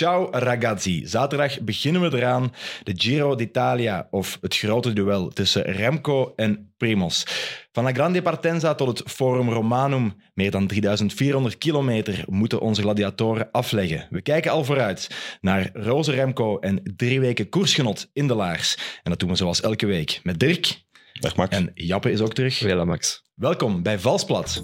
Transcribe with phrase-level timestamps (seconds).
[0.00, 1.02] Ciao ragazzi.
[1.06, 2.52] Zaterdag beginnen we eraan.
[2.82, 7.24] De Giro d'Italia, of het grote duel tussen Remco en Primoz.
[7.72, 13.48] Van la Grande Partenza tot het Forum Romanum, meer dan 3400 kilometer, moeten onze gladiatoren
[13.50, 14.06] afleggen.
[14.10, 15.10] We kijken al vooruit
[15.40, 18.76] naar Roze Remco en drie weken koersgenot in de laars.
[19.02, 20.82] En dat doen we zoals elke week met Dirk.
[21.12, 21.56] Dag Max.
[21.56, 22.84] En Jappe is ook terug.
[22.84, 23.22] Max.
[23.34, 24.62] Welkom bij Valsplat.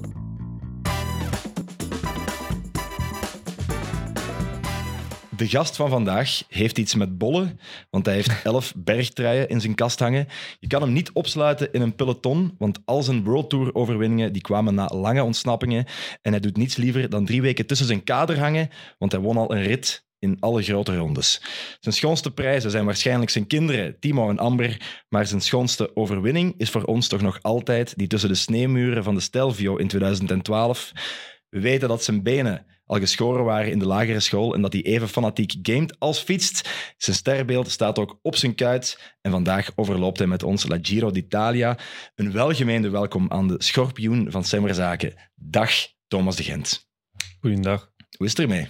[5.37, 9.75] De gast van vandaag heeft iets met bollen, want hij heeft elf bergtruien in zijn
[9.75, 10.27] kast hangen.
[10.61, 14.43] Je kan hem niet opsluiten in een peloton, want al zijn World Tour overwinningen die
[14.43, 15.85] kwamen na lange ontsnappingen.
[16.23, 19.37] En hij doet niets liever dan drie weken tussen zijn kader hangen, want hij won
[19.37, 21.43] al een rit in alle grote rondes.
[21.81, 26.71] Zijn schoonste prijzen zijn waarschijnlijk zijn kinderen, Timo en Amber, maar zijn schoonste overwinning is
[26.71, 30.93] voor ons toch nog altijd die tussen de sneeuwmuren van de Stelvio in 2012.
[31.49, 34.83] We weten dat zijn benen al geschoren waren in de lagere school en dat hij
[34.83, 36.71] even fanatiek gamet als fietst.
[36.97, 41.11] Zijn sterbeeld staat ook op zijn kuit en vandaag overloopt hij met ons La Giro
[41.11, 41.79] d'Italia.
[42.15, 45.15] Een welgemeende welkom aan de schorpioen van Semmerzaken.
[45.35, 45.71] Dag,
[46.09, 46.89] Thomas de Gent.
[47.41, 47.93] Goedendag.
[48.17, 48.67] Hoe is het ermee?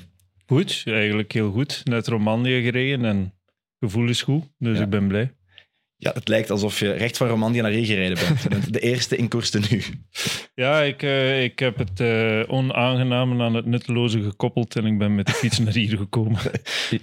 [0.47, 1.81] Goed, eigenlijk heel goed.
[1.85, 3.35] Net Romandie gereden en
[3.81, 4.85] gevoel is goed, dus Ja.
[4.85, 5.36] ik ben blij.
[5.99, 8.43] Ja, het lijkt alsof je recht van Romandie naar hier gereden bent.
[8.43, 9.83] Je bent de eerste in koers nu.
[10.55, 15.15] Ja, ik, eh, ik heb het eh, onaangename aan het nutteloze gekoppeld en ik ben
[15.15, 16.39] met de fiets naar hier gekomen.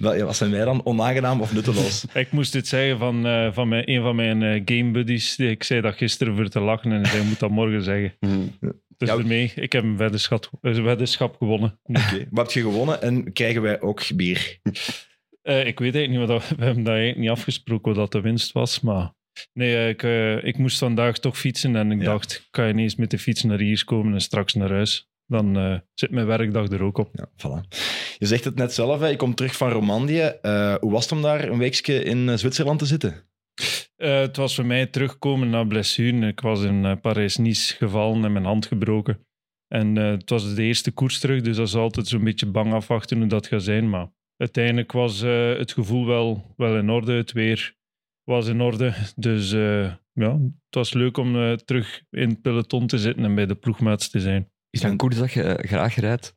[0.00, 0.84] Wat zijn wij dan?
[0.84, 2.04] Onaangenaam of nutteloos?
[2.14, 5.36] ik moest dit zeggen van, eh, van mijn, een van mijn game buddies.
[5.38, 8.14] Ik zei dat gisteren voor te lachen en hij moet dat morgen zeggen.
[8.20, 8.72] Mhm.
[8.98, 9.16] Dus Ja.
[9.16, 11.78] ermee, ik heb een weddenschap, een weddenschap gewonnen.
[11.84, 12.26] Oké.
[12.30, 14.58] Wat heb je gewonnen en krijgen wij ook bier?
[15.44, 18.12] Eh, ik weet eigenlijk niet, wat dat, we hebben dat eigenlijk niet afgesproken wat dat
[18.12, 19.12] de winst was, maar...
[19.52, 22.04] Nee, eh, ik, eh, ik moest vandaag toch fietsen en ik Ja.
[22.04, 25.08] dacht, ik kan ineens met de fiets naar hier komen en straks naar huis.
[25.26, 27.10] Dan zit mijn werkdag er ook op.
[27.12, 27.68] Ja, voilà.
[28.18, 29.06] Je zegt het net zelf, hè.
[29.06, 30.22] je komt terug van Romandie.
[30.80, 33.28] Hoe was het om daar een weekje in Zwitserland te zitten?
[33.96, 36.26] Het was voor mij terugkomen na blessure.
[36.26, 39.26] Ik was in Parijs-Nice gevallen en mijn hand gebroken.
[39.68, 43.18] En het was de eerste koers terug, dus dat is altijd zo'n beetje bang afwachten
[43.18, 43.90] hoe dat gaat zijn.
[43.90, 47.12] Maar uiteindelijk was eh, het gevoel wel, wel in orde.
[47.12, 47.74] Het weer
[48.24, 48.94] was in orde.
[49.16, 53.34] Dus eh, ja, het was leuk om eh, terug in het peloton te zitten en
[53.34, 54.50] bij de ploegmaats te zijn.
[54.70, 56.36] Is dat een koers dat je graag rijdt?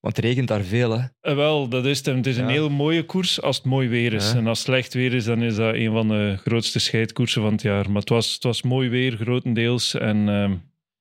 [0.00, 1.34] Want het regent daar veel, hè?
[1.34, 2.06] Wel, dat is het.
[2.06, 2.50] Het is een Ja.
[2.50, 4.32] heel mooie koers als het mooi weer is.
[4.32, 4.38] Ja.
[4.38, 7.52] En als het slecht weer is, dan is dat een van de grootste scheidkoersen van
[7.52, 7.90] het jaar.
[7.90, 9.94] Maar het was, het was mooi weer, grotendeels.
[9.94, 10.56] En ehm,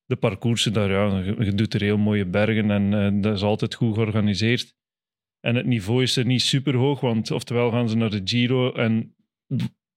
[0.05, 3.75] de parcoursen daar, ja, je, je doet er heel mooie bergen en dat is altijd
[3.75, 4.73] goed georganiseerd.
[5.45, 8.71] En het niveau is er niet super hoog, want oftewel gaan ze naar de Giro
[8.73, 9.15] en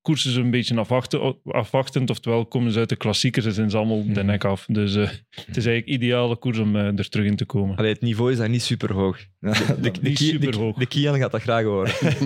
[0.03, 3.77] koersen ze een beetje afwachten, afwachtend, oftewel komen ze uit de klassiekers en zijn ze
[3.77, 4.27] allemaal de Mhm.
[4.27, 4.65] nek af.
[4.67, 7.77] Dus eh, het is eigenlijk ideale koers om eh, er terug in te komen.
[7.77, 9.19] Allee, het niveau is daar niet super hoog.
[9.41, 11.93] De, de, Ki- de, de Kian gaat dat graag horen.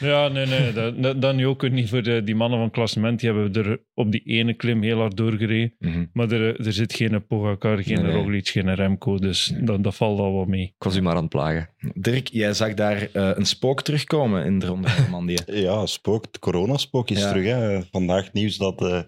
[0.00, 0.72] Ja, nee, nee.
[0.72, 3.20] Dat, dat, dat nu ook niet voor de, die mannen van klassement.
[3.20, 5.74] Die hebben er op die ene klim heel hard doorgereden.
[5.78, 6.04] Mhm.
[6.12, 8.14] Maar er, er zit geen Pogacar, geen Nee, nee.
[8.22, 9.18] Roglic, geen Remco.
[9.18, 10.62] Dus dat, dat valt al wat mee.
[10.62, 11.68] Ik was u maar aan het plagen.
[11.94, 15.28] Dirk, jij zag daar eh, een spook terugkomen in de Ronde van.
[15.46, 17.28] Ja, spook, de coronaspook is Ja.
[17.28, 17.44] terug.
[17.46, 17.80] Hè.
[17.90, 19.00] Vandaag nieuws dat eh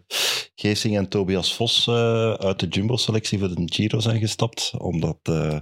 [0.54, 5.58] Geesing en Tobias Vos eh, uit de Jumbo-selectie voor de Giro zijn gestapt, omdat eh,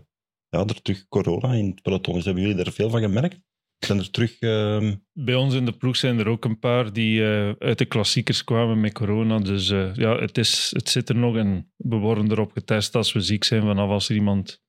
[0.54, 2.24] ja, er terug corona in het peloton is.
[2.24, 3.38] Hebben jullie daar veel van gemerkt?
[3.78, 4.38] Zijn er terug...
[4.38, 7.84] ehm, Bij ons in de ploeg zijn er ook een paar die eh, uit de
[7.84, 9.38] klassiekers kwamen met corona.
[9.38, 13.12] Dus eh, ja, het, is, het zit er nog en we worden erop getest als
[13.12, 13.62] we ziek zijn.
[13.62, 14.62] Vanaf als er iemand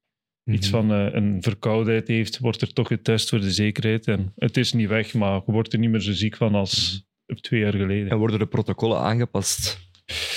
[0.52, 0.78] iets Mhm.
[0.78, 4.08] van eh, een verkoudheid heeft, wordt er toch getest voor de zekerheid.
[4.08, 7.04] En het is niet weg, maar je wordt er niet meer zo ziek van als
[7.42, 8.10] twee jaar geleden.
[8.10, 9.85] En worden de protocollen aangepast?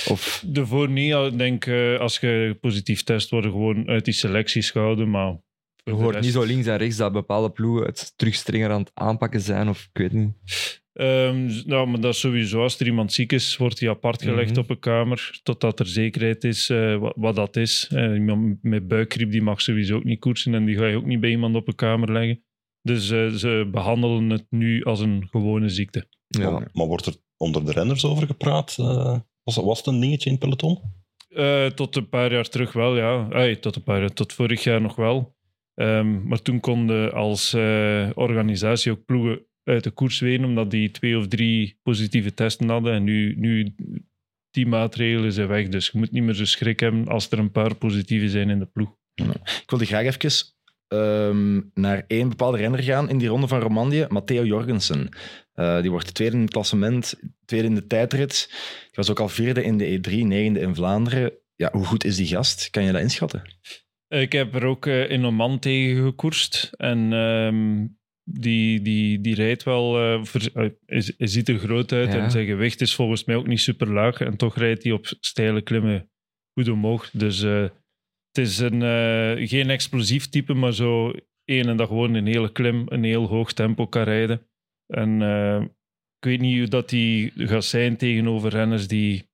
[0.08, 4.14] Of De voor niet, ik denk eh, als je positief test, worden gewoon uit die
[4.14, 5.10] selecties gehouden.
[5.10, 5.36] Maar
[5.84, 8.80] je hoort rest- niet zo links en rechts dat bepaalde ploegen het terug strenger aan
[8.80, 9.68] het aanpakken zijn?
[9.68, 10.32] Of ik weet niet.
[10.92, 12.62] Ehm, nou, maar dat is sowieso.
[12.62, 14.58] Als er iemand ziek is, wordt hij apart gelegd Mhm.
[14.60, 15.40] op een kamer.
[15.42, 17.88] Totdat er zekerheid is eh, wat, wat dat is.
[17.92, 20.54] Eh, iemand met buikgriep die mag sowieso ook niet koersen.
[20.54, 22.42] En die ga je ook niet bij iemand op een kamer leggen.
[22.82, 26.08] Dus eh, ze behandelen het nu als een gewone ziekte.
[26.28, 26.50] Ja.
[26.50, 28.76] maar, maar wordt er onder de renners over gepraat?
[29.48, 30.78] Was, was het een dingetje in het peloton?
[31.28, 33.28] Eh, tot een paar jaar terug wel, ja.
[33.30, 35.36] Ay, tot een paar jaar, tot vorig jaar nog wel.
[35.74, 40.90] Ehm, maar toen konden als eh, organisatie ook ploegen uit de koers wenen, omdat die
[40.90, 42.92] twee of drie positieve testen hadden.
[42.92, 43.74] En nu, nu
[44.50, 45.68] die maatregelen zijn weg.
[45.68, 48.58] Dus je moet niet meer zo schrik hebben als er een paar positieve zijn in
[48.58, 48.96] de ploeg.
[49.62, 50.46] Ik wilde graag even
[50.88, 55.08] ehm, naar één bepaalde renner gaan in die ronde van Romandie, Matteo Jorgensen.
[55.58, 57.14] Eh, die wordt tweede in het klassement,
[57.44, 58.46] tweede in de tijdrit.
[58.82, 61.32] Die was ook al vierde in de E3, negende in Vlaanderen.
[61.54, 62.70] Ja, hoe goed is die gast?
[62.70, 63.42] Kan je dat inschatten?
[64.08, 66.70] Ik heb er ook eh, in Oman tegen gekoerst.
[66.76, 67.86] En ehm,
[68.24, 69.92] die, die, die rijdt wel,
[70.24, 72.18] ver- hij, hij ziet er groot uit Ja.
[72.18, 74.20] en zijn gewicht is volgens mij ook niet super laag.
[74.20, 76.10] En toch rijdt hij op steile klimmen
[76.58, 77.10] goed omhoog.
[77.10, 77.62] Dus eh,
[78.32, 81.12] het is een, eh, geen explosief type, maar zo
[81.44, 84.42] één en dat gewoon een hele klim, een heel hoog tempo kan rijden.
[84.88, 85.60] En eh,
[86.18, 89.30] ik weet niet hoe dat hij gaat zijn tegenover renners die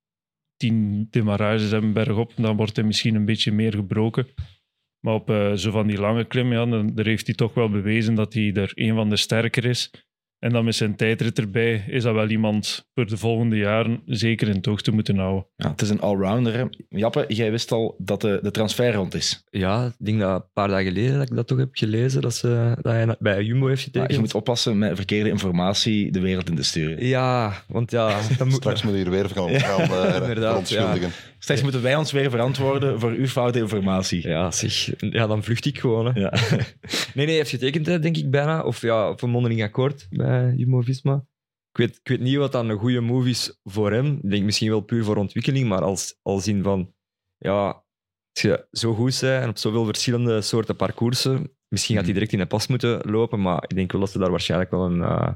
[0.57, 2.33] tien demarages hebben bergop.
[2.37, 4.27] Dan wordt hij misschien een beetje meer gebroken.
[5.01, 7.71] Maar op eh, zo van die lange klim, ja, dan, daar heeft hij toch wel
[7.71, 9.91] bewezen dat hij er een van de sterker is.
[10.45, 14.49] En dan met zijn tijdrit erbij is dat wel iemand voor de volgende jaren zeker
[14.49, 15.47] in oog te moeten houden.
[15.57, 16.55] Ja, het is een allrounder.
[16.55, 16.65] hè.
[16.89, 19.45] Jappe, jij wist al dat de, de transfer rond is.
[19.51, 22.35] Ja, ik denk dat een paar dagen geleden dat ik dat toch heb gelezen, dat,
[22.35, 24.13] ze, dat hij bij Jumbo heeft getekend.
[24.13, 27.07] je moet oppassen met verkeerde informatie de wereld in te sturen.
[27.07, 30.77] Ja, want ja, dan moet, Straks moet je hier weer gaan, Ja, gaan eh, inderdaad.
[31.39, 34.29] Straks moeten wij ons weer verantwoorden voor uw foute informatie.
[34.29, 34.91] Ja, zeg.
[34.99, 36.07] Ja, dan vlucht ik gewoon.
[36.07, 36.21] Hè.
[36.21, 36.33] Ja.
[37.15, 38.63] Nee, nee, hij heeft getekend, denk ik bijna.
[38.63, 41.15] Of ja, op een mondeling akkoord bij Jumbo-Visma.
[41.71, 44.19] Ik weet, ik weet niet wat dan een goede move is voor hem.
[44.23, 46.93] Ik denk misschien wel puur voor ontwikkeling, maar als, als in van...
[47.39, 47.67] Ja,
[48.33, 52.33] als je zo goed bent en op zoveel verschillende soorten parcoursen, misschien gaat hij direct
[52.33, 55.03] in de pas moeten lopen, maar ik denk wel dat ze daar waarschijnlijk wel een,
[55.03, 55.33] eh,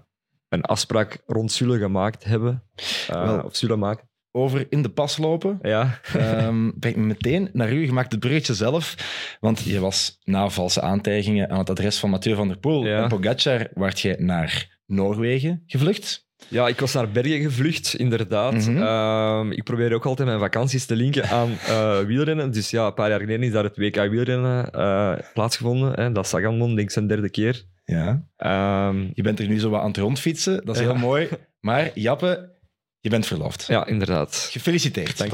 [0.48, 2.62] een afspraak rond zullen gemaakt hebben.
[3.08, 3.42] Eh, Wel.
[3.44, 4.08] of zullen maken.
[4.30, 5.58] Over in de pas lopen.
[5.62, 6.00] Ja.
[6.12, 7.84] Ehm brengt me meteen naar u.
[7.84, 8.94] Je maakt het bruggetje zelf.
[9.40, 13.02] Want je was na valse aantijgingen aan het adres van Mathieu van der Poel Ja.
[13.02, 16.26] en Pogacar waart je naar Noorwegen gevlucht.
[16.49, 18.52] Ja, ik was naar Bergen gevlucht, inderdaad.
[18.55, 18.82] Mhm.
[18.82, 22.50] Ehm, ik probeer ook altijd mijn vakanties te linken aan eh, wielrennen.
[22.50, 25.93] Dus ja, een paar jaar geleden is daar het WK wielrennen eh, plaatsgevonden.
[25.93, 26.12] Hè.
[26.12, 27.64] Dat is Saganmon, denk ik, zijn derde keer.
[27.85, 28.23] Ja.
[28.37, 30.64] Ehm, Je bent er nu zo wat aan het rondfietsen.
[30.64, 30.88] Dat is Ja.
[30.88, 31.29] heel mooi.
[31.61, 32.50] Maar Jappe,
[33.00, 33.67] je bent verloofd.
[33.67, 34.49] ja, inderdaad.
[34.52, 35.19] Gefeliciteerd.
[35.19, 35.32] Dank.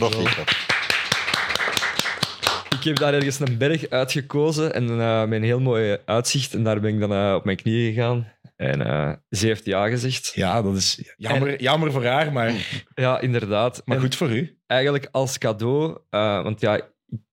[2.79, 6.55] Ik heb daar ergens een berg uitgekozen en eh, met een heel mooi uitzicht.
[6.55, 8.33] En daar ben ik dan op mijn knieën gegaan.
[8.56, 10.33] En eh, ze heeft ja gezegd.
[10.35, 12.53] Ja, dat is jammer, jammer voor haar, maar,
[12.95, 13.83] Ja, inderdaad.
[13.85, 14.59] maar En goed voor u.
[14.67, 16.85] eigenlijk als cadeau, eh, want ja, ik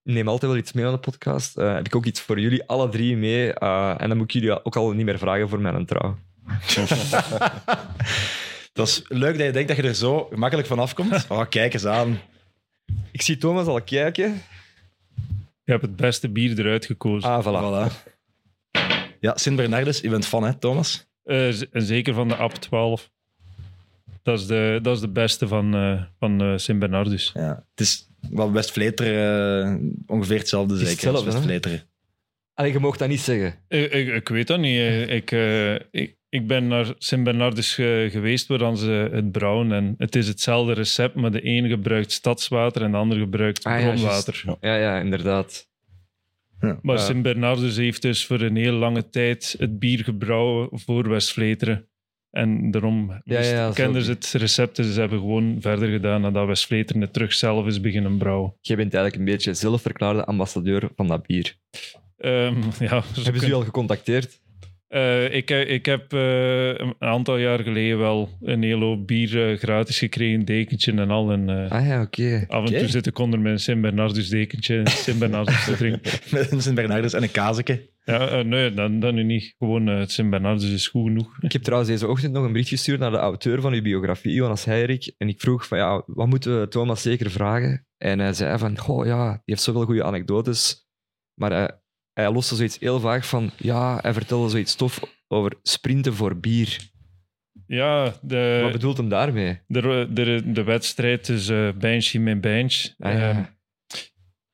[0.04, 2.64] neem altijd wel iets mee aan de podcast, eh, heb ik ook iets voor jullie,
[2.68, 3.54] alle drie mee.
[3.54, 6.18] eh, en dan moet ik jullie ook al niet meer vragen voor mijn trouw.
[8.74, 11.26] Dat is leuk dat je denkt dat je er zo gemakkelijk van afkomt.
[11.30, 12.20] Oh, kijk eens aan.
[13.12, 14.42] Ik zie Thomas al kijken.
[15.64, 17.30] Je hebt het beste bier eruit gekozen.
[17.30, 17.90] Ah, voilà.
[17.92, 18.12] Voilà.
[19.20, 21.10] Ja, Sint-Bernardus, je bent fan, hè, Thomas?
[21.24, 23.12] Eh, en zeker van de AP 12.
[24.24, 27.32] Dat is de, dat is de beste van, eh van eh Sint-Bernardus.
[27.34, 27.66] Ja.
[27.70, 31.32] Het is wel West-Vleteren, eh, ongeveer hetzelfde zeker als hetzelfde?
[31.32, 31.82] West-Vleteren.
[32.54, 33.56] Allee, je mag dat niet zeggen.
[33.68, 35.10] Ik, ik, ik weet dat niet.
[35.10, 39.72] Ik, eh, ik, ik ben naar Sint-Bernardus ge- geweest waar dan ze het brouwen.
[39.72, 43.80] En het is hetzelfde recept, maar de ene gebruikt stadswater en de andere gebruikt Ah,
[43.82, 44.44] ja, bronwater.
[44.62, 45.70] Ja, ja, inderdaad.
[46.82, 46.98] Maar Ja.
[46.98, 51.86] Sint-Bernardus heeft dus voor een heel lange tijd het bier gebrouwen voor West-Vleteren.
[52.32, 54.76] En daarom Ja, kenden ze het recept.
[54.76, 58.56] Dus ze hebben gewoon verder gedaan nadat West-Vleteren het terug zelf is beginnen brouwen.
[58.62, 61.56] Jij bent eigenlijk een beetje zelfverklaarde ambassadeur van dat bier.
[62.18, 64.41] Ehm, ja, Hebben ze kun- u al gecontacteerd?
[64.92, 69.58] Eh, ik, ik heb eh, een aantal jaar geleden wel een hele hoop bier eh,
[69.58, 71.32] gratis gekregen, dekentje en al.
[71.32, 72.46] En eh, Ah ja, oké.
[72.48, 76.12] af en toe zit ik onder mijn Sint-Bernardus dekentje en Sint-Bernardus te drinken.
[76.32, 77.90] Met een Sint-Bernardus en een kazeke.
[78.04, 79.56] Ja, eh, nee, dan, dan nu niet.
[79.58, 81.38] Gewoon eh, het Sint-Bernardus is goed genoeg.
[81.40, 84.34] Ik heb trouwens deze ochtend nog een bericht gestuurd naar de auteur van uw biografie,
[84.34, 85.14] Jonas Heirik.
[85.18, 87.86] En ik vroeg van, ja, wat moeten we Thomas zeker vragen?
[87.98, 90.88] En hij zei van, goh, ja, die heeft zoveel goede anekdotes.
[91.34, 91.81] Maar
[92.22, 96.90] hij, loste zoiets heel vaag van, ja, hij vertelde zoiets tof over sprinten voor bier.
[97.68, 99.60] Ja, de, wat bedoelt hem daarmee?
[99.68, 102.90] de, de, de wedstrijd is eh Bench met Bench.
[102.98, 103.30] Ah, ja.
[103.30, 103.44] Ehm,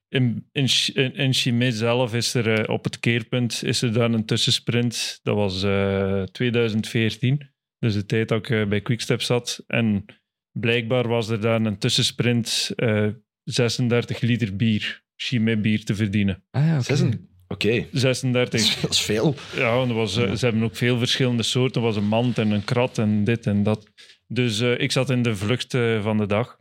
[0.10, 4.14] in, in, in, in Chimay zelf is er eh, op het keerpunt is er dan
[4.14, 5.20] een tussensprint.
[5.24, 9.64] Dat was eh, 2014, dus de tijd dat ik eh, bij Quickstep zat.
[9.68, 10.06] En
[10.52, 13.08] blijkbaar was er dan een tussensprint eh
[13.44, 16.44] 36 liter bier, Chimay bier te verdienen.
[16.52, 17.20] Ah ja, oké.
[17.48, 18.60] Oké, dat, 36.
[18.60, 19.36] is- dat is veel.
[19.56, 21.82] Ja, en was, eh, ze hebben ook veel verschillende soorten.
[21.82, 23.88] Er was een mand en een krat en dit en dat.
[24.28, 26.58] Dus eh, ik zat in de vlucht eh, van de dag.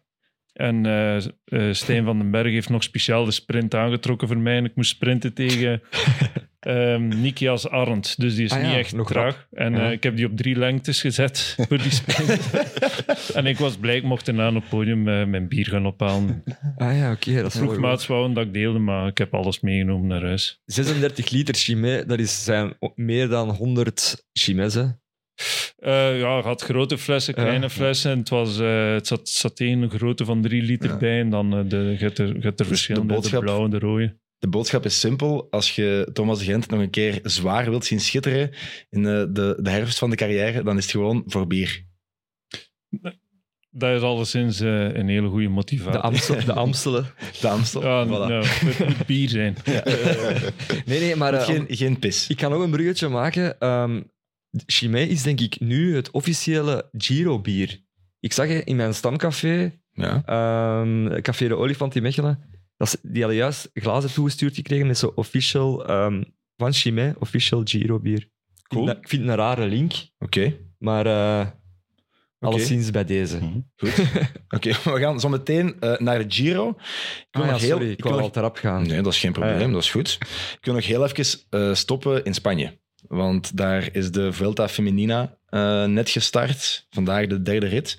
[0.52, 0.87] En
[1.45, 4.57] eh, Stijn van den Berg heeft nog speciaal de sprint aangetrokken voor mij.
[4.57, 5.83] En ik moest sprinten tegen
[6.67, 8.21] ehm Nikias Arndt.
[8.21, 9.47] Dus die is Ah ja, niet echt nog traag.
[9.53, 9.87] En Ja.
[9.87, 12.51] eh, ik heb die op drie lengtes gezet voor die sprint.
[13.35, 16.43] en ik was blij, ik mocht daarna op het podium eh, mijn bier gaan ophalen.
[16.77, 17.43] Ah ja, oké.
[17.43, 17.61] dat goed.
[17.63, 20.61] Ploegmaats wouden dat ik deelde, maar ik heb alles meegenomen naar huis.
[20.65, 24.85] 36 liter Chimay, dat is, zijn meer dan 100 Chimay's, hè?
[25.77, 27.43] Eh, ja, had grote flessen, Ja.
[27.43, 28.19] kleine flessen.
[28.19, 30.97] Het, was, eh, het zat, zat één grootte van drie liter Ja.
[30.97, 33.41] bij en dan eh, de, je hebt er, je hebt er verschillende, de, boodschap.
[33.41, 34.17] blauwe en de rode.
[34.38, 35.47] De boodschap is simpel.
[35.50, 38.50] Als je Thomas de Gent nog een keer zwaar wilt zien schitteren
[38.90, 41.85] in eh, de, de herfst van de carrière, dan is het gewoon voor bier.
[43.71, 45.93] Dat is alleszins eh, een hele goede motivatie.
[45.93, 47.07] De, Amstel, de Amstelen.
[47.40, 47.83] De Amstel.
[47.83, 48.09] Ja, Voilà.
[48.09, 49.57] nou, het moet bier zijn.
[50.87, 51.35] Nee, nee, maar...
[51.35, 52.26] eh, geen, geen pis.
[52.28, 53.59] Ik kan ook een bruggetje maken.
[53.61, 54.00] Ehm
[54.66, 57.81] Chimay is denk ik nu het officiële Giro-bier.
[58.21, 60.23] Ik zag je in mijn stamcafé, Ja.
[60.25, 65.12] ehm, Café de Olifant in Mechelen, dat die hadden juist glazen toegestuurd gekregen met zo
[65.14, 66.23] official ehm,
[66.56, 68.28] van Chimay, official Giro-bier.
[68.68, 68.83] Cool.
[68.83, 70.56] Ik vind, dat- ik vind het een rare link, Oké.
[70.78, 71.59] maar Oké.
[72.38, 73.37] alleszins bij deze.
[73.37, 73.59] Mhm.
[74.56, 76.68] Oké, we gaan zo meteen eh, naar de Giro.
[76.68, 76.76] Ik
[77.30, 78.87] wil Ah, ja, nog heel- sorry, ik ik wou wil al erop gaan.
[78.87, 79.68] Nee, dat is geen probleem, Ah, ja.
[79.73, 80.18] dat is goed.
[80.59, 82.78] Ik wil nog heel even eh, stoppen in Spanje.
[83.09, 85.38] Want daar is de Vuelta Feminina
[85.87, 86.87] net gestart.
[86.90, 87.99] Vandaag de derde rit.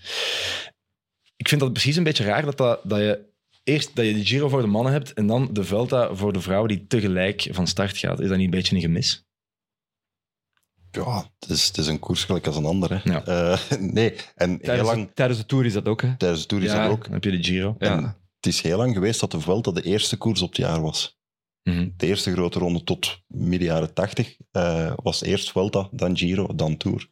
[1.36, 3.26] Ik vind dat precies een beetje raar dat, dat, dat je
[3.68, 6.42] eerst dat je de Giro voor de mannen hebt en dan de Vuelta voor de
[6.42, 8.20] vrouwen die tegelijk van start gaat.
[8.20, 9.26] Is dat niet een beetje een gemis?
[10.92, 13.02] Ja, het is, het is een koers gelijk als een ander.
[13.04, 13.12] Hè.
[13.12, 13.26] Ja.
[13.26, 16.18] Eh, nee, en heel Tijdens, lang de, tijdens de Tour is dat ook, hè?
[16.18, 17.04] tijdens de Tour is ja, dat ook.
[17.04, 17.76] dan heb je de Giro.
[17.80, 17.98] Ja.
[17.98, 18.04] En
[18.36, 21.20] het is heel lang geweest dat de Vuelta de eerste koers op het jaar was.
[21.64, 21.90] Mhm.
[21.98, 26.78] De eerste grote ronde tot midden jaren 80 eh, was eerst Vuelta, dan Giro, dan
[26.78, 27.10] Tour.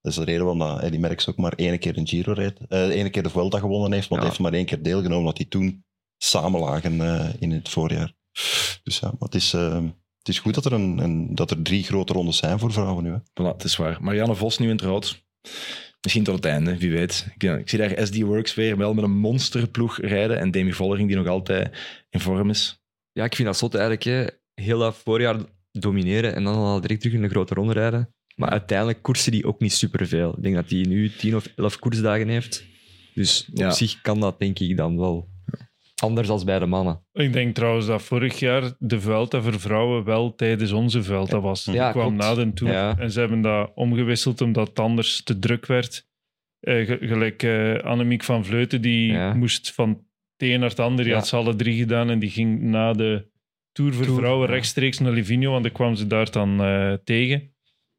[0.00, 2.58] Dat is de reden waarom dat Eddy Merckx ook maar één keer een Giro reed.
[2.68, 4.26] eh één keer de Vuelta gewonnen heeft, want Ja.
[4.28, 5.84] hij heeft maar één keer deelgenomen, omdat die toen
[6.18, 8.12] samen lagen eh, in het voorjaar.
[8.82, 9.82] Dus ja, maar het is, eh,
[10.18, 13.04] het is goed dat er, een, een, dat er drie grote rondes zijn voor vrouwen
[13.04, 13.10] nu.
[13.10, 13.18] Hè.
[13.18, 13.98] Voilà, het is waar.
[14.02, 15.24] Marianne Vos nu in het rood.
[16.00, 17.26] Misschien tot het einde, wie weet.
[17.34, 20.38] Ik, ik zie daar SD Works weer wel met een monsterploeg rijden.
[20.38, 21.76] En Demi Vollering die nog altijd
[22.10, 22.82] in vorm is.
[23.12, 24.04] Ja, ik vind dat zot eigenlijk.
[24.04, 24.26] Hè.
[24.54, 25.36] Heel dat voorjaar
[25.72, 28.14] domineren en dan al direct terug in de grote ronde rijden.
[28.34, 30.34] Maar uiteindelijk koersen die ook niet superveel.
[30.36, 32.64] Ik denk dat hij nu 10 of 11 koersdagen heeft.
[33.14, 33.66] Dus Ja.
[33.66, 35.28] op zich kan dat denk ik dan wel.
[36.02, 37.00] Anders als bij de mannen.
[37.12, 41.64] Ik denk trouwens dat vorig jaar de Vuelta voor vrouwen wel tijdens onze Vuelta was.
[41.64, 42.36] Die Ja, kwam klopt.
[42.36, 42.72] na de Tour.
[42.72, 42.98] Ja.
[42.98, 46.06] En ze hebben dat omgewisseld omdat het anders te druk werd.
[46.60, 49.34] Eh, ge- gelijk eh, Annemiek van Vleuten, die Ja.
[49.34, 51.04] moest van het een naar het ander.
[51.04, 51.18] Die Ja.
[51.18, 53.26] had ze alle drie gedaan en die ging na de
[53.72, 54.52] Tour voor Tour, vrouwen ja.
[54.54, 57.52] rechtstreeks naar Livigno, want dan kwam ze daar dan eh, tegen.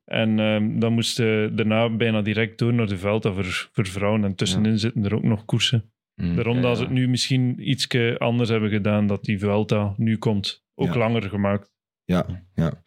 [0.05, 4.23] En ehm, dan moest ze daarna bijna direct door naar de Vuelta voor, voor vrouwen.
[4.23, 5.91] En tussenin zitten er ook nog koersen.
[6.21, 6.35] Mm.
[6.35, 10.17] Daarom Ja, dat ze het nu misschien iets anders hebben gedaan, dat die Vuelta nu
[10.17, 10.63] komt.
[10.75, 10.97] Ook Ja.
[10.97, 11.71] langer gemaakt.
[12.03, 12.83] Ja, ja.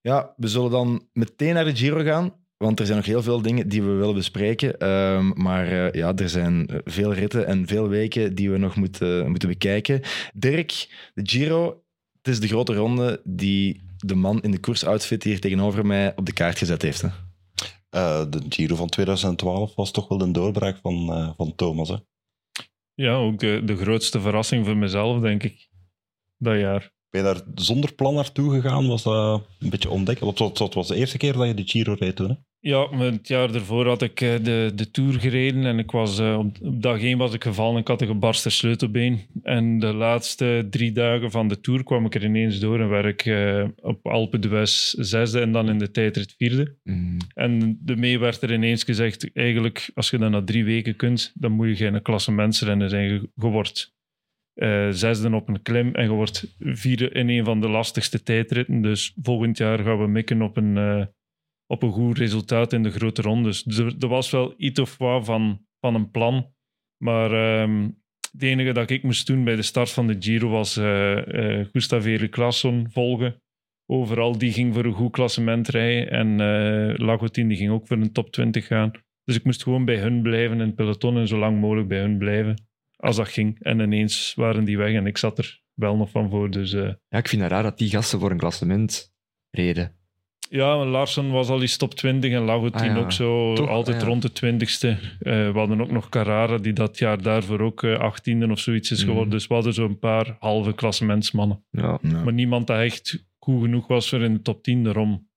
[0.00, 2.40] ja, we zullen dan meteen naar de Giro gaan.
[2.56, 4.78] Want er zijn nog heel veel dingen die we willen bespreken.
[4.78, 9.30] Ehm, maar eh, ja, er zijn veel ritten en veel weken die we nog moeten,
[9.30, 10.00] moeten bekijken.
[10.34, 10.70] Dirk,
[11.14, 11.82] de Giro,
[12.22, 16.26] het is de grote ronde die de man in de koersoutfit hier tegenover mij op
[16.26, 17.02] de kaart gezet heeft.
[17.02, 17.08] Hè?
[17.88, 21.88] Eh, de Giro van 2012 was toch wel een doorbraak van, eh, van Thomas.
[21.88, 21.96] Hè?
[22.94, 25.68] Ja, ook de, de grootste verrassing voor mezelf, denk ik.
[26.36, 26.92] Dat jaar.
[27.10, 28.88] Ben je daar zonder plan naartoe gegaan?
[28.88, 30.24] Was dat een beetje ontdekken?
[30.26, 32.44] Want het was- de eerste keer dat je de Giro reed toen.
[32.64, 36.38] Ja, het jaar daarvoor had ik eh, de, de Tour gereden en ik was, eh,
[36.38, 37.80] op, dag één was ik gevallen.
[37.80, 39.20] Ik had een gebarsten sleutelbeen.
[39.42, 43.06] En de laatste drie dagen van de Tour kwam ik er ineens door en werd
[43.06, 46.76] ik eh, op Alpe d'Huez zesde en dan in de tijdrit vierde.
[47.34, 51.52] En daarmee werd er ineens gezegd, eigenlijk, als je dat na drie weken kunt, dan
[51.52, 53.04] moet je geen klassementsrenner zijn.
[53.04, 53.94] Je, je wordt
[54.54, 58.82] eh, zesde op een klim en je wordt vierde in een van de lastigste tijdritten.
[58.82, 61.08] Dus volgend jaar gaan we mikken op een,
[61.72, 63.62] op een goed resultaat in de grote rondes.
[63.62, 66.54] Dus er, er was wel iets of wat van, van een plan.
[66.96, 67.90] Maar ehm,
[68.32, 71.66] het enige dat ik moest doen bij de start van de Giro was eh eh
[71.72, 73.42] Gustav Erik Larsson volgen.
[73.86, 76.10] Overal, die ging voor een goed klassement rijden.
[76.10, 78.90] En eh Lagotin die ging ook voor een top 20 gaan.
[79.24, 82.00] Dus ik moest gewoon bij hun blijven in het peloton en zo lang mogelijk bij
[82.00, 82.66] hun blijven.
[82.96, 83.62] Als dat ging.
[83.62, 86.50] En ineens waren die weg en ik zat er wel nog van voor.
[86.50, 89.14] Dus Ja, ik vind het raar dat die gasten voor een klassement
[89.50, 90.01] reden.
[90.52, 93.02] Ja, Larsson was al eens top 20 en Lagotin Ah, ja.
[93.02, 93.68] ook zo Toch?
[93.68, 94.08] altijd Ah, ja.
[94.08, 94.86] rond de 20ste.
[95.20, 98.90] Eh, we hadden ook nog Carrara, die dat jaar daarvoor ook eh 18e of zoiets
[98.90, 99.08] is Mhm.
[99.08, 99.30] geworden.
[99.32, 101.64] Dus we hadden zo'n paar halve klassementsmannen.
[101.70, 101.98] Ja.
[102.02, 105.30] Maar niemand dat echt goed genoeg was voor in de top 10 daarom.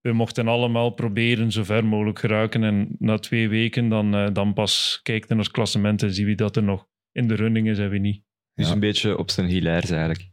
[0.00, 2.64] We mochten allemaal proberen zo ver mogelijk geraken.
[2.64, 6.36] En na twee weken dan, eh, dan pas kijken naar het klassement en zien wie
[6.36, 8.22] dat er nog in de running is en wie niet.
[8.54, 8.72] Dus Ja.
[8.72, 10.30] een beetje op zijn hilaires eigenlijk.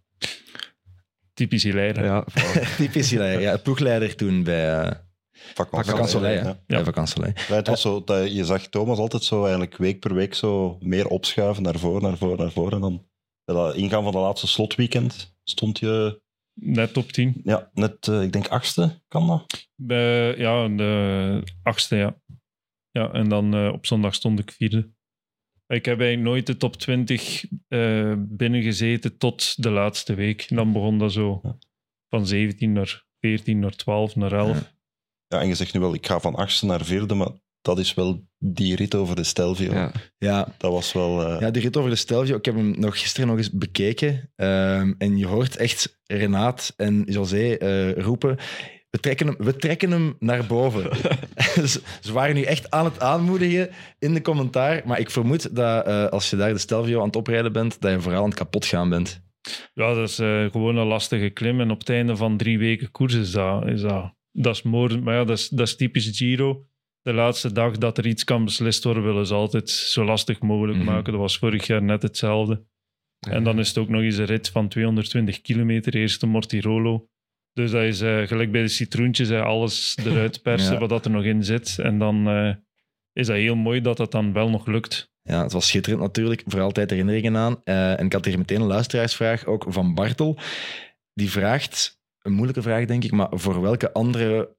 [1.36, 2.04] Typisch Hilaire.
[2.04, 2.26] Ja.
[2.78, 3.42] Typisch Hilaire.
[3.42, 4.92] Ja, ploegleider toen bij uh,
[5.54, 5.92] Vakantie.
[5.92, 6.38] Vakansolei.
[6.38, 6.52] hè?
[6.68, 6.84] Ja.
[6.84, 7.34] Vakansolei.
[7.48, 10.78] Ja, het was zo, dat, je zag Thomas altijd zo eigenlijk week per week zo
[10.80, 12.74] meer opschuiven naar voren, naar voren, naar voren.
[12.74, 13.06] En dan
[13.46, 16.24] bij dat ingaan van de laatste slotweekend stond je
[16.54, 17.42] Net top 10.
[17.44, 19.68] ja, net, eh, ik denk, achtste, kan dat?
[19.76, 22.20] Bij, ja, de achtste, ja.
[22.92, 24.94] Ja, en dan eh, op zondag stond ik vierde.
[25.68, 30.46] Ik heb eigenlijk nooit de top 20 eh binnengezeten tot de laatste week.
[30.50, 31.58] Dan begon dat zo Ja.
[32.10, 34.58] van 17 naar 14, naar 12, naar 11.
[34.58, 34.74] Ja.
[35.28, 37.30] Ja, en je zegt nu wel, ik ga van achtste naar vierde, maar
[37.62, 39.74] dat is wel die rit over de Stelvio.
[39.74, 39.92] Ja.
[40.18, 41.26] Ja, Dat was wel...
[41.28, 44.32] eh, Ja, die rit over de Stelvio, ik heb hem nog gisteren nog eens bekeken.
[44.36, 48.38] Ehm, en je hoort echt Renaat en José eh, roepen...
[48.96, 50.96] We trekken, hem, we trekken hem naar boven.
[52.02, 54.82] ze, waren nu echt aan het aanmoedigen in de commentaar.
[54.86, 57.92] Maar ik vermoed dat eh, als je daar de Stelvio aan het oprijden bent, dat
[57.92, 59.22] je vooral aan het kapot gaan bent.
[59.74, 61.62] Ja, dat is eh, gewoon een lastige klim.
[61.62, 65.04] En op het einde van drie weken koers is dat, is dat, dat is moordend.
[65.04, 66.66] Maar ja, dat is, dat is typisch Giro.
[67.02, 70.78] De laatste dag dat er iets kan beslist worden, willen ze altijd zo lastig mogelijk
[70.78, 70.88] Mhm.
[70.88, 71.12] maken.
[71.12, 72.66] Dat was vorig jaar net hetzelfde.
[73.30, 77.08] En dan is het ook nog eens een rit van 220 kilometer, eerste Mortirolo.
[77.56, 80.80] Dus dat is eh, gelijk bij de citroentjes, hè, alles eruit persen Ja.
[80.80, 81.80] wat dat er nog in zit.
[81.80, 82.54] En dan eh,
[83.14, 85.12] is dat heel mooi dat dat dan wel nog lukt.
[85.22, 86.44] Ja, het was schitterend natuurlijk.
[86.46, 87.62] Voor altijd herinneringen aan.
[87.64, 90.38] Eh, en ik had hier meteen een luisteraarsvraag, ook van Bartel.
[91.14, 94.56] Die vraagt, een moeilijke vraag denk ik, maar voor welke andere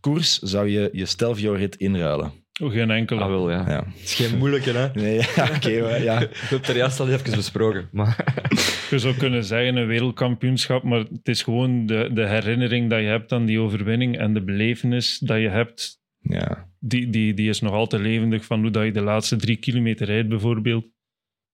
[0.00, 2.32] koers zou je je Stelvio-rit inruilen?
[2.62, 3.20] Oh, geen enkele.
[3.20, 3.64] Ah, wel, ja.
[3.68, 3.84] Ja.
[3.86, 4.88] Het is geen moeilijke, hè?
[4.92, 6.18] Nee, ja, oké, ja.
[6.20, 7.88] We hebben het er juist al even besproken.
[7.92, 8.16] Maar
[8.90, 13.06] Je zou kunnen zeggen een wereldkampioenschap, maar het is gewoon de, de herinnering dat je
[13.06, 16.70] hebt aan die overwinning en de belevenis dat je hebt, ja.
[16.78, 20.06] die, die, die is nog altijd levendig van hoe dat je de laatste drie kilometer
[20.06, 20.86] rijdt bijvoorbeeld.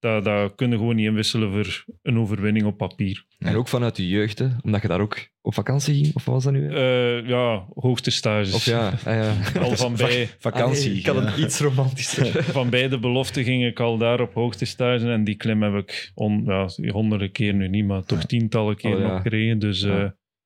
[0.03, 3.25] Dat, dat kun je gewoon niet inwisselen voor een overwinning op papier.
[3.39, 4.49] En ook vanuit je jeugd, hè?
[4.63, 6.75] omdat je daar ook op vakantie ging, of wat was dat nu?
[6.75, 8.55] Eh, ja, hoogtestages.
[8.55, 9.61] Of ja, ah, ja.
[9.61, 10.85] Al van bij, Vakantie.
[10.85, 11.23] Ah, nee, ik had ja.
[11.23, 12.43] het iets romantischer.
[12.59, 16.11] van bij de belofte ging ik al daar op hoogtestages en die klim heb ik
[16.15, 19.13] on, ja, honderden keer nu niet, maar toch tientallen keer Oh, ja.
[19.13, 19.59] nog gereden.
[19.59, 19.99] Dus eh, Ja.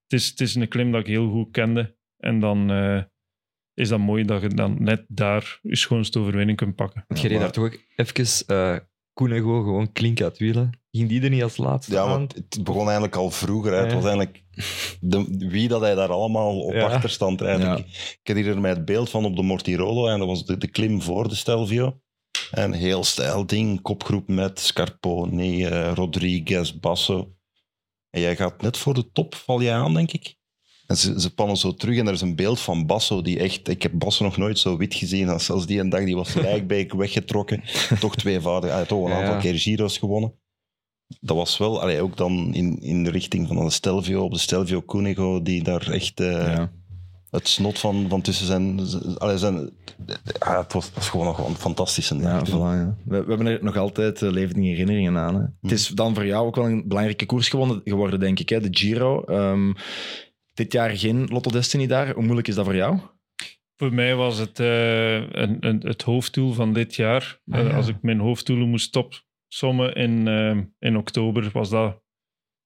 [0.06, 1.96] het, is, het is een klim dat ik heel goed kende.
[2.16, 3.02] En dan eh,
[3.74, 7.04] is dat mooi dat je dan net daar je schoonste overwinning kunt pakken.
[7.08, 8.76] Want je reed daar toch ook even uh,
[9.16, 10.80] Koenego gewoon klink uit wielen.
[10.90, 12.08] Ging die er niet als laatste Ja, aan?
[12.08, 13.72] want het begon eigenlijk al vroeger.
[13.72, 13.78] Hè.
[13.78, 13.94] Het Ja.
[13.94, 14.42] was eigenlijk
[15.00, 16.84] de, wie dat hij daar allemaal op Ja.
[16.86, 17.78] achterstand eigenlijk.
[18.22, 20.68] Ik heb hier mij het beeld van op de Mortirolo en dat was de, de
[20.68, 22.00] klim voor de Stelvio.
[22.50, 27.34] En heel stijl ding, kopgroep met Scarponi, eh, Rodriguez, Basso.
[28.10, 30.36] En jij gaat net voor de top, val je aan, denk ik.
[30.86, 33.68] En ze, ze pannen zo terug en er is een beeld van Basso die echt...
[33.68, 36.04] Ik heb Basso nog nooit zo wit gezien als zelfs die een dag.
[36.04, 37.62] Die was Rijkbeek weggetrokken.
[38.00, 38.70] toch tweevoudig.
[38.70, 40.32] Hij had toch een Ja, aantal keer Giro's gewonnen.
[41.20, 44.38] Dat was wel, allee, ook dan in, in de richting van de Stelvio, op de
[44.38, 46.72] Stelvio Cunego, die daar echt eh, Ja.
[47.30, 48.80] het snot van, van tussen zijn...
[49.18, 49.70] Allee, zijn
[50.38, 52.96] ja, het, was, gewoon nog een fantastische Ja, voilà, ja.
[53.04, 55.34] We, we hebben er nog altijd uh, levendige herinneringen aan.
[55.34, 55.40] Hè.
[55.62, 58.60] Het is dan voor jou ook wel een belangrijke koers geworden, geworden denk ik, hè?
[58.60, 59.22] de Giro.
[59.24, 59.72] Ehm,
[60.56, 62.14] dit jaar geen Lotto Destiny daar.
[62.14, 62.98] Hoe moeilijk is dat voor jou?
[63.76, 67.40] Voor mij was het eh, een, een, het hoofddoel van dit jaar.
[67.46, 67.68] Ah, ja.
[67.68, 72.04] Eh, als ik mijn hoofddoelen moest opsommen in, eh, in oktober, was dat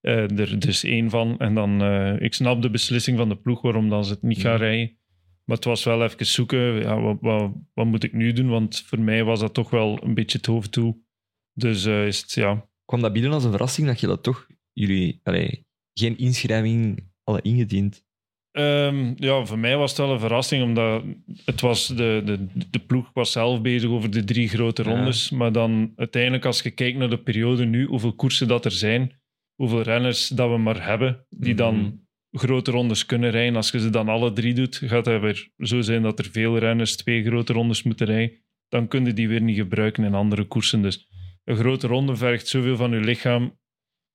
[0.00, 1.38] eh, er dus één van.
[1.38, 4.40] En dan, eh, ik snap de beslissing van de ploeg waarom dan ze het niet
[4.40, 4.59] gaan Ja.
[4.59, 4.98] rijden.
[5.44, 8.48] Maar het was wel even zoeken, ja, wat, wat, wat moet ik nu doen?
[8.48, 11.05] Want voor mij was dat toch wel een beetje het hoofddoel.
[11.53, 14.46] Dus eh, is het, ja, Kwam dat binnen als een verrassing dat je dat toch,
[14.72, 18.05] jullie, allee, geen inschrijving ingediend?
[18.51, 21.03] Ehm, ja, voor mij was het wel een verrassing, omdat
[21.45, 24.90] het was de, de, de ploeg was zelf bezig over de drie grote Ja.
[24.90, 25.31] rondes.
[25.31, 29.12] Maar dan uiteindelijk, als je kijkt naar de periode nu, hoeveel koersen dat er zijn,
[29.55, 31.62] hoeveel renners dat we maar hebben, die Mhm.
[31.62, 33.57] dan grote rondes kunnen rijden.
[33.57, 36.59] Als je ze dan alle drie doet, gaat het weer zo zijn dat er veel
[36.59, 38.37] renners twee grote rondes moeten rijden.
[38.69, 40.83] Dan kun je die weer niet gebruiken in andere koersen.
[40.83, 41.09] Dus
[41.45, 43.59] een grote ronde vergt zoveel van je lichaam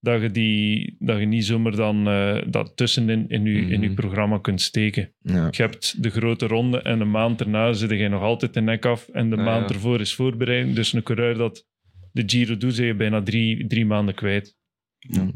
[0.05, 3.87] dat je, die, dat je niet zomaar dan eh, dat tussenin in je, in je
[3.87, 3.93] Mhm.
[3.95, 5.13] programma kunt steken.
[5.21, 5.47] Ja.
[5.51, 8.85] Je hebt de grote ronde en een maand erna zit je nog altijd de nek
[8.85, 9.75] af en de maand ja.
[9.75, 10.75] ervoor is voorbereiding.
[10.75, 11.65] Dus een coureur dat
[12.11, 14.55] de Giro doet, zijn je bijna drie, drie maanden kwijt.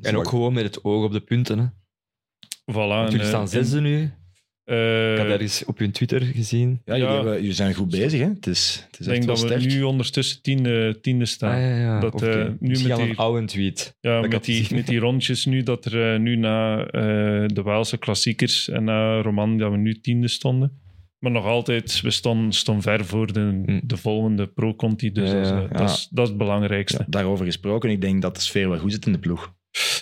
[0.02, 1.60] En ook gewoon met het oog op de punten.
[1.60, 1.66] Hè.
[2.72, 3.10] Voilà.
[3.10, 4.12] Jullie eh, staan zesde nu.
[4.70, 6.82] Eh, Ik had ergens op hun Twitter gezien.
[6.86, 7.16] Ja, jullie, Ja.
[7.16, 8.20] hebben- jullie zijn goed bezig.
[8.20, 8.28] Hè?
[8.28, 11.54] Het is, het is ik denk dat we nu ondertussen tiende, tiende staan.
[11.56, 12.00] Ah, ja, ja.
[12.00, 13.96] Dat, eh, nu Misschien met al die- een oude tweet.
[14.02, 14.78] Ja, Dat ik met die, gezien.
[14.78, 17.02] met die rondjes nu, dat er eh, nu na eh,
[17.46, 20.72] de Waalse klassiekers en na Roman, dat we nu tiende stonden.
[21.20, 23.80] Maar nog altijd, we stonden, stonden ver voor de, Hm.
[23.84, 25.12] de volgende Pro-Conti.
[25.12, 25.60] Dus Ja, dat, is, ja.
[25.62, 25.68] Ja.
[25.68, 26.98] dat, is, dat is het belangrijkste.
[26.98, 29.54] Ja, daarover gesproken, ik denk dat de sfeer wel goed zit in de ploeg.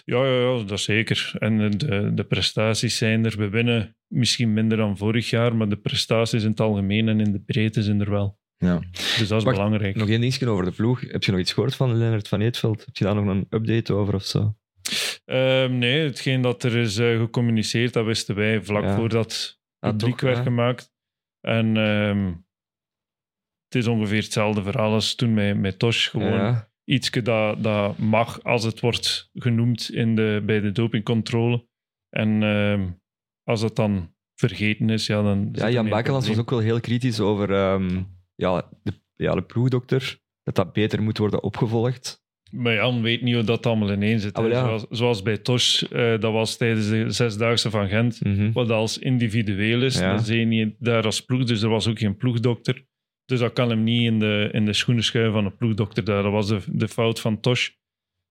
[0.05, 1.31] Ja, ja, ja, dat zeker.
[1.39, 3.37] En eh, de, de prestaties zijn er.
[3.37, 7.31] We winnen misschien minder dan vorig jaar, maar de prestaties in het algemeen en in
[7.31, 8.39] de breedte zijn er wel.
[8.57, 8.79] Ja.
[8.91, 9.95] Dus dat is belangrijk.
[9.95, 11.01] Nog één dingetje over de ploeg.
[11.01, 12.85] Heb je nog iets gehoord van Lennart van Eetveld?
[12.85, 14.55] Heb je daar nog een update over of zo?
[15.25, 18.95] Ehm, nee, hetgeen dat er is eh, gecommuniceerd, dat wisten wij vlak Ja.
[18.95, 20.43] voordat Ah, publiek toch, werd ja.
[20.43, 20.91] gemaakt.
[21.41, 22.25] En ehm,
[23.67, 26.09] het is ongeveer hetzelfde verhaal als toen met, met Tosh.
[26.09, 31.67] Gewoon Iets dat, dat mag als het wordt genoemd in de, bij de dopingcontrole.
[32.09, 32.87] En ehm,
[33.43, 35.49] als dat dan vergeten is, ja, dan...
[35.51, 38.03] Ja, Jan Bakelands was ook wel heel kritisch over ehm,
[38.35, 40.19] ja, de, ja, de ploegdokter.
[40.43, 42.25] Dat dat beter moet worden opgevolgd.
[42.51, 44.33] Maar Jan weet niet hoe dat allemaal ineen zit.
[44.33, 44.59] Ah, ja.
[44.59, 48.23] zoals, zoals bij Tosh, eh, dat was tijdens de Zesdaagse van Gent.
[48.23, 48.51] Mhm.
[48.51, 50.15] Wat als individueel is, Ja.
[50.15, 51.43] dan zie je niet daar als ploeg.
[51.43, 52.85] Dus er was ook geen ploegdokter.
[53.27, 56.03] Dus dat kan hem niet in de, in de schoenen schuiven van een ploegdokter.
[56.03, 56.23] daar.
[56.23, 57.69] Dat was de, de fout van Tosh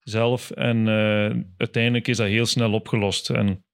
[0.01, 0.51] zelf.
[0.51, 3.31] En eh, uiteindelijk is dat heel snel opgelost.
[3.31, 3.65] En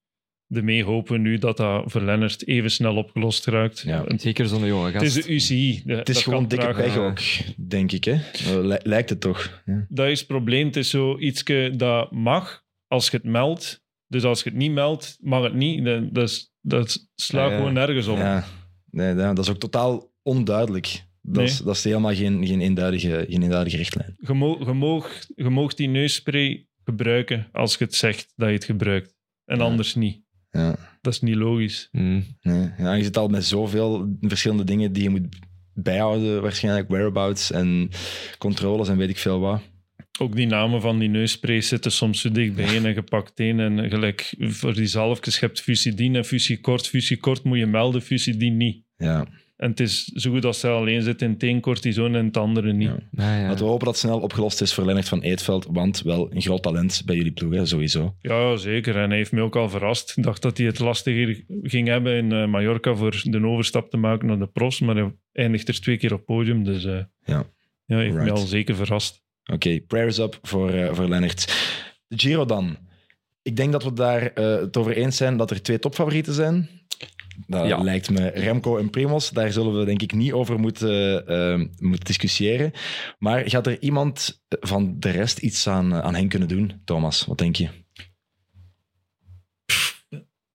[0.46, 3.80] daarmee hopen we nu dat dat voor Lennart even snel opgelost raakt.
[3.80, 4.04] Ja.
[4.04, 5.16] Het, Zeker zo'n jonge het gast.
[5.16, 5.82] is de UCI.
[5.84, 7.18] De- Het is gewoon dikke pech ook,
[7.68, 8.04] denk ik.
[8.04, 8.12] Hè?
[8.12, 9.62] Eh, li- Lijkt het toch?
[9.66, 9.86] Ja.
[9.88, 10.66] dat is het probleem.
[10.66, 11.42] Het is zoiets
[11.76, 13.80] dat mag als je het meldt.
[14.06, 15.84] Dus als je het niet meldt, mag het niet.
[15.84, 17.56] Dat, dat, dat slaat Ja, ja.
[17.56, 18.16] gewoon nergens op.
[18.16, 18.44] Ja,
[18.90, 21.02] nee, dat dat is ook totaal onduidelijk.
[21.24, 21.44] Dat, Nee.
[21.44, 24.14] is, dat is helemaal geen, geen, eenduidige, geen eenduidige richtlijn.
[24.18, 28.54] Je, mo- je, moog, je moogt die neusspray gebruiken als je het zegt dat je
[28.54, 29.14] het gebruikt.
[29.44, 29.64] En Ja.
[29.64, 30.20] anders niet.
[30.50, 31.88] Ja, Dat is niet logisch.
[31.92, 32.24] Nee.
[32.76, 35.26] ja, je zit al met zoveel verschillende dingen die je moet
[35.74, 36.42] bijhouden.
[36.42, 37.88] Waarschijnlijk whereabouts en
[38.38, 39.60] controles en weet ik veel wat.
[40.20, 43.60] Ook die namen van die neussprays zitten soms zo dicht bijeen en gepakt in.
[43.60, 46.88] En gelijk voor die zalfjes, je hebt fusidine en fusiekort.
[46.88, 48.84] Fusiekort moet je melden, fusidine niet.
[48.96, 49.26] Ja.
[49.56, 52.36] En het is zo goed als ze alleen zitten in het een cortison en het
[52.36, 52.88] andere niet.
[52.88, 52.94] Ja.
[52.94, 53.46] Ah, ja.
[53.48, 56.42] Laten we hopen dat het snel opgelost is voor Lennart van Eetveld, want wel een
[56.42, 58.14] groot talent bij jullie ploeg, hè, sowieso.
[58.20, 58.96] Ja, zeker.
[58.96, 60.12] En hij heeft me ook al verrast.
[60.16, 63.96] Ik dacht dat hij het lastiger ging hebben in eh, Mallorca voor de overstap te
[63.96, 64.80] maken naar de pros.
[64.80, 66.64] Maar hij eindigt er twee keer op podium.
[66.64, 67.44] Dus eh, Ja.
[67.84, 68.24] ja, heeft Right.
[68.24, 69.22] me al zeker verrast.
[69.52, 71.46] Oké, prayers up voor, eh, voor Lennart.
[72.08, 72.76] De Giro dan.
[73.42, 76.68] Ik denk dat we daar eh, het over eens zijn dat er twee topfavorieten zijn.
[77.46, 77.78] Dat Ja.
[77.78, 79.30] lijkt me Remco en Primos.
[79.30, 82.72] Daar zullen we denk ik niet over moeten, eh, moeten discussiëren.
[83.18, 87.24] Maar gaat er iemand van de rest iets aan, eh, aan hen kunnen doen, Thomas?
[87.24, 87.68] Wat denk je?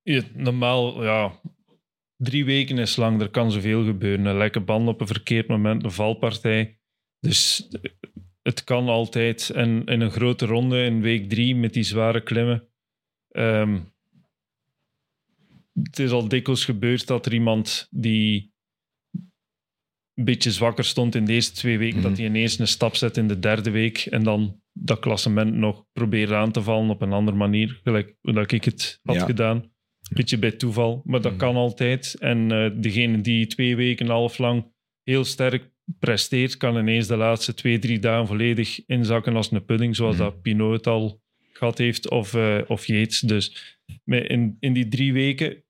[0.03, 1.39] Ja, normaal, ja,
[2.17, 3.21] drie weken is lang.
[3.21, 4.25] Er kan zoveel gebeuren.
[4.25, 6.79] Een lekke band op een verkeerd moment, een valpartij.
[7.19, 7.91] Dus eh,
[8.41, 9.49] het kan altijd.
[9.49, 12.67] En in een grote ronde in week drie met die zware klimmen.
[13.27, 13.79] ehm,
[15.83, 18.51] het is al dikwijls gebeurd dat er iemand die
[20.13, 22.07] een beetje zwakker stond in de eerste twee weken, Mhm.
[22.07, 25.85] dat hij ineens een stap zet in de derde week en dan dat klassement nog
[25.91, 29.25] probeert aan te vallen op een andere manier, gelijk hoe dat ik het had Ja.
[29.25, 29.71] gedaan.
[30.13, 31.39] Beetje bij toeval, maar dat Mhm.
[31.41, 32.15] kan altijd.
[32.19, 34.71] En eh, degene die twee weken half lang
[35.03, 39.95] heel sterk presteert, kan ineens de laatste twee, drie dagen volledig inzakken als een pudding,
[39.95, 40.23] zoals Mhm.
[40.23, 43.19] dat Pinot het al gehad heeft, of, eh of Yates.
[43.19, 45.63] Dus in, in die drie weken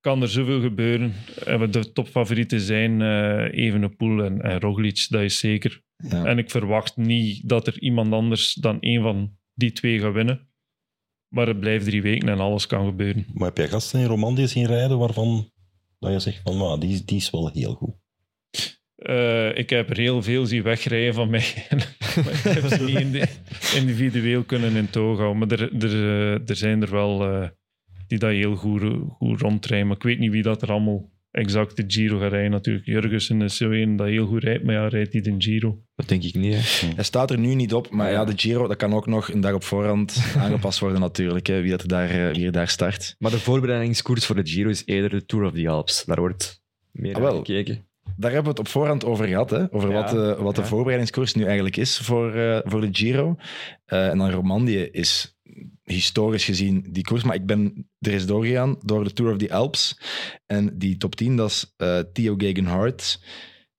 [0.00, 1.12] kan er zoveel gebeuren.
[1.44, 5.82] En we de topfavorieten zijn eh Evenepoel en, en Roglic, dat is zeker.
[5.96, 6.24] Ja.
[6.24, 10.48] En ik verwacht niet dat er iemand anders dan een van die twee gaat winnen.
[11.28, 13.26] Maar het blijft drie weken en alles kan gebeuren.
[13.34, 15.50] Maar heb jij gasten in Romandie zien rijden waarvan
[15.98, 17.94] dat je zegt van, nou, die, die is wel heel goed.
[18.94, 21.66] Eh, ik heb er heel veel zien wegrijden van mij.
[21.70, 23.24] maar ik heb ze niet indi-
[23.74, 25.38] individueel kunnen in toog houden.
[25.38, 27.48] Maar er, er, eh, er zijn er wel eh,
[28.08, 29.86] die dat heel goed, goed rondrijden.
[29.86, 32.50] Maar ik weet niet wie dat er allemaal exact de Giro gaat rijden.
[32.50, 34.64] Natuurlijk, Jurgensen is zo een dat heel goed rijdt.
[34.64, 35.82] Maar ja, rijdt hij de Giro?
[35.94, 36.54] Dat denk ik niet.
[36.54, 36.88] Hè.
[36.94, 39.40] Hij staat er nu niet op, maar ja, de Giro dat kan ook nog een
[39.40, 42.68] dag op voorhand aangepast worden natuurlijk, hè, wie, dat er daar, eh, wie er daar
[42.68, 43.14] start.
[43.18, 46.04] Maar de voorbereidingskoers voor de Giro is eerder de Tour of the Alps.
[46.04, 47.86] Daar wordt meer Ah, naar gekeken.
[48.16, 49.72] Daar hebben we het op voorhand over gehad, hè?
[49.74, 50.66] over Ja, wat, de, wat de ja.
[50.66, 53.36] voorbereidingskoers nu eigenlijk is voor, eh, voor de Giro.
[53.84, 55.37] Eh, en dan Romandie is
[55.92, 59.52] historisch gezien die koers, maar ik ben er eens doorgegaan door de Tour of the
[59.52, 60.00] Alps.
[60.46, 63.20] En die top 10, dat is eh, Theo Gegenhardt,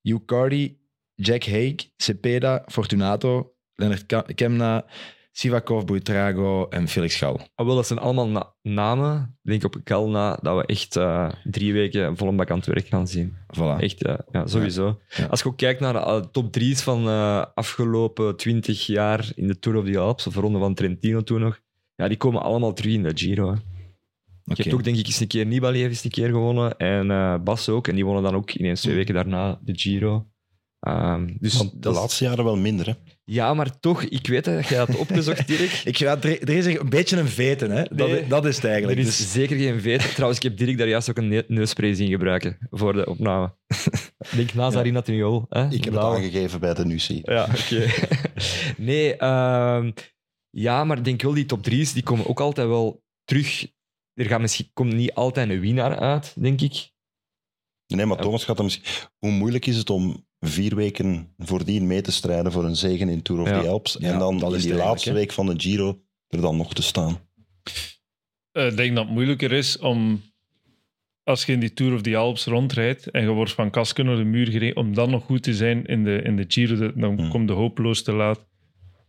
[0.02, 0.78] Hugh Cardi,
[1.16, 4.86] Jack Haig, Cepeda, Fortunato, Lennart Ka- Kemna,
[5.32, 7.40] Sivakov, Buitrago en Felix Gal.
[7.56, 11.30] Ah, wel, dat zijn allemaal na- namen, denk ik op na, dat we echt eh,
[11.44, 13.36] drie weken vol een bak aan het werk gaan zien.
[13.58, 13.80] Voilà.
[13.80, 15.00] Echt, eh, ja, sowieso.
[15.10, 15.26] Ja.
[15.26, 19.48] Als je ook kijkt naar de uh, top drie's van uh, afgelopen twintig jaar in
[19.48, 21.60] de Tour of the Alps, of de ronde van Trentino toen nog,
[22.00, 23.48] ja, die komen allemaal terug in de Giro.
[23.52, 23.58] Hè.
[24.44, 27.10] Je hebt ook, denk ik, eens een keer Nibali heeft eens een keer gewonnen en
[27.10, 27.88] uh, Bas ook.
[27.88, 30.28] En die wonnen dan ook ineens twee weken daarna de Giro.
[30.88, 32.94] Um, dus Want de dat laatste jaren wel minder, hè.
[33.24, 35.82] Ja, maar toch, ik weet dat jij had opgezocht, Dirk.
[35.86, 37.84] Ik ga, er, er is een beetje een veten, hè?
[37.92, 38.28] Dat, Nee.
[38.28, 39.00] dat is het Er eigenlijk.
[39.00, 40.12] is Dus, zeker geen veet.
[40.14, 43.56] Trouwens, ik heb Dirk daar juist ook een ne- neusspray zien gebruiken voor de opname.
[44.38, 45.46] Ik Nazarina Tuniol.
[45.50, 45.68] Hè?
[45.70, 47.02] Ik heb het aangegeven bij de NUC.
[47.24, 47.86] Ja, oké.
[48.90, 49.92] nee, ehm,
[50.50, 53.68] ja, maar ik denk wel, die top drie's die komen ook altijd wel terug.
[54.14, 56.92] Er gaat misschien, komt niet altijd een winnaar uit, denk ik.
[57.88, 59.08] Nee, maar Thomas gaat dan misschien...
[59.20, 63.22] Hoe moeilijk is het om vier weken voordien mee te strijden voor een zegen in
[63.22, 63.62] Tour of Ja.
[63.62, 63.98] the Alps.
[64.00, 66.74] Ja, en dan dat in is die laatste week van de Giro er dan nog
[66.74, 67.20] te staan.
[68.52, 70.22] Eh, Ik denk dat het moeilijker is om,
[71.24, 74.16] als je in die Tour of the Alps rondrijdt en je wordt van Kasken naar
[74.16, 77.20] de muur gereden, om dan nog goed te zijn in de, in de Giro, dan
[77.20, 77.30] Hmm.
[77.30, 78.48] komt de hopeloos te laat.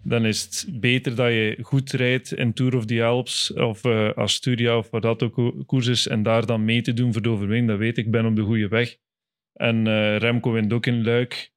[0.02, 4.12] Dan is het beter dat je goed rijdt in Tour of the Alps of eh,
[4.12, 7.22] Asturia of wat dat ook ko- koers is en daar dan mee te doen voor
[7.22, 7.68] de overwinning.
[7.68, 8.96] Dat weet ik, ik ben op de goede weg.
[9.52, 11.52] En eh, Remco wint ook in Luik.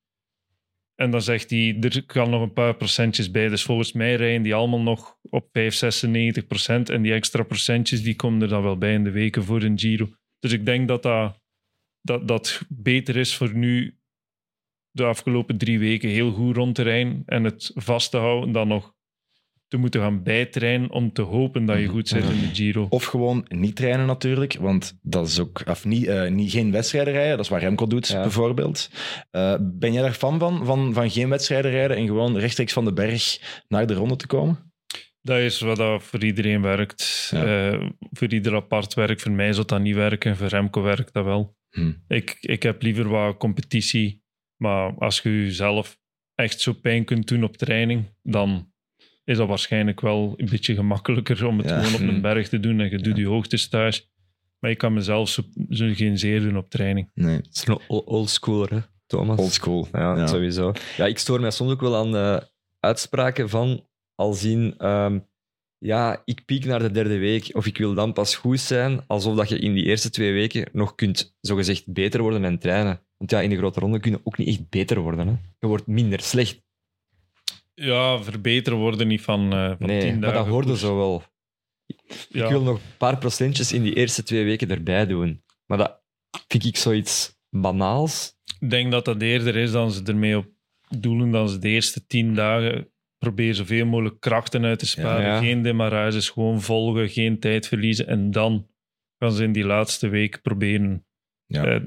[0.96, 3.50] En dan zegt hij, er kan nog een paar procentjes bij.
[3.50, 6.90] Dus volgens mij rijden die allemaal nog op 5, 96 procent.
[6.90, 9.80] En die extra procentjes die komen er dan wel bij in de weken voor een
[9.80, 10.10] Giro.
[10.40, 11.42] Dus ik denk dat dat,
[12.02, 13.98] dat, dat beter is voor nu
[14.94, 18.68] de afgelopen drie weken heel goed rond te rijden en het vast te houden dan
[18.68, 18.94] nog
[19.68, 22.86] te moeten gaan bijtrainen om te hopen dat je goed zit in de Giro.
[22.90, 25.62] Of gewoon niet trainen natuurlijk, want dat is ook...
[25.70, 28.22] Of niet, eh, niet, geen wedstrijden rijden, dat is wat Remco doet Ja.
[28.22, 28.90] bijvoorbeeld.
[29.32, 32.86] Eh, ben jij daar fan van, van, van geen wedstrijden rijden en gewoon rechtstreeks van
[32.86, 34.72] de berg naar de ronde te komen?
[35.22, 37.30] Dat is wat dat voor iedereen werkt.
[37.32, 37.72] Ja.
[37.72, 39.22] Eh, voor ieder apart werkt.
[39.22, 40.38] Voor mij zou dat niet werken.
[40.38, 41.56] Voor Remco werkt dat wel.
[41.70, 41.92] Hm.
[42.08, 44.23] Ik, ik heb liever wat competitie.
[44.58, 45.98] Maar als je jezelf
[46.36, 48.72] echt zo pijn kunt doen op training, dan
[49.24, 51.82] is dat waarschijnlijk wel een beetje gemakkelijker om het Ja.
[51.82, 52.80] gewoon op een berg te doen.
[52.80, 53.22] En je doet Ja.
[53.22, 54.12] je hoogtes thuis.
[54.60, 57.12] Maar ik kan mezelf zo, zo geen zeer doen op training.
[57.14, 59.40] Nee, Het is een ol- oldschooler, hè, Thomas.
[59.40, 59.88] old school.
[59.92, 60.28] Ja, Ja.
[60.28, 60.72] sowieso.
[60.98, 62.48] Ja, ik stoor mij soms ook wel aan de
[62.80, 64.78] uitspraken van al zien...
[64.78, 65.20] ehm,
[65.78, 69.36] ja, ik piek naar de derde week of ik wil dan pas goed zijn, alsof
[69.36, 73.02] dat je in die eerste twee weken nog kunt zogezegd beter worden en trainen.
[73.24, 75.28] Want ja, in de grote ronde kun je ook niet echt beter worden.
[75.28, 75.34] Hè.
[75.60, 76.62] Je wordt minder slecht.
[77.74, 81.24] Ja, verbeteren worden niet van, eh van Nee, tien maar dat hoorde zo wel.
[82.30, 82.44] Ja.
[82.44, 85.44] Ik wil nog een paar procentjes in die eerste twee weken erbij doen.
[85.66, 86.02] Maar dat
[86.48, 88.36] vind ik zoiets banaals.
[88.60, 90.48] Ik denk dat dat eerder is dan ze ermee op
[90.98, 95.26] doelen dan ze de eerste tien dagen proberen zoveel mogelijk krachten uit te sparen.
[95.26, 95.40] Ja.
[95.40, 98.08] Geen demarages, gewoon volgen, geen tijd verliezen.
[98.08, 98.68] En dan
[99.20, 101.06] gaan ze in die laatste week proberen
[101.46, 101.66] Ja.
[101.66, 101.82] eh,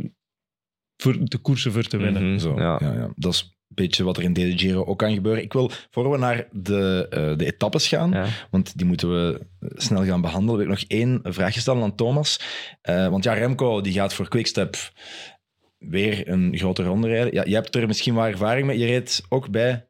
[0.96, 2.28] voor de koersen voor te winnen.
[2.30, 2.78] Mhm, Zo, ja.
[2.82, 2.92] ja.
[2.92, 5.42] Ja, Dat is een beetje wat er in deze Giro ook kan gebeuren.
[5.42, 8.26] Ik wil, voor we naar de, eh, de etappes gaan, Ja.
[8.50, 12.40] want die moeten we snel gaan behandelen, wil ik nog één vraagje stellen aan Thomas.
[12.82, 14.76] Eh, want ja, Remco die gaat voor Quickstep
[15.78, 17.34] weer een grote ronde rijden.
[17.34, 18.78] Ja, je hebt er misschien wel ervaring mee.
[18.78, 19.86] Je reed ook bij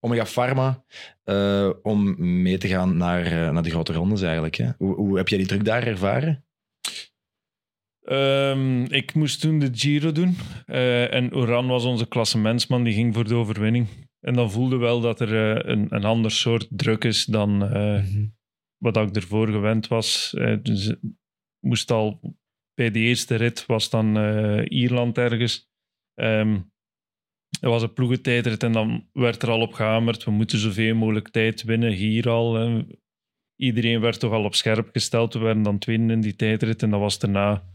[0.00, 0.84] Omega Pharma
[1.24, 4.54] eh, om mee te gaan naar, naar de grote rondes eigenlijk.
[4.56, 4.68] Hè?
[4.78, 6.44] Hoe, hoe heb jij die druk daar ervaren?
[8.02, 10.36] Ehm, ik moest toen de Giro doen.
[10.66, 13.86] eh, en Oran was onze klassementsman, die ging voor de overwinning.
[14.20, 18.02] En dan voelde wel dat er eh, een, een ander soort druk is dan eh,
[18.02, 18.26] Mhm.
[18.76, 20.30] wat ik ervoor gewend was.
[20.62, 20.94] Dus
[21.66, 22.20] moest al
[22.74, 24.16] bij de eerste rit was dan
[24.64, 25.70] Ierland ergens.
[26.14, 26.60] Ehm
[27.60, 30.24] er was een ploegentijdrit en dan werd er al op gehamerd.
[30.24, 32.82] We moeten zoveel mogelijk tijd winnen hier al.
[33.56, 35.32] Iedereen werd toch al op scherp gesteld.
[35.34, 37.71] We werden dan tweede in die tijdrit en dat was daarna.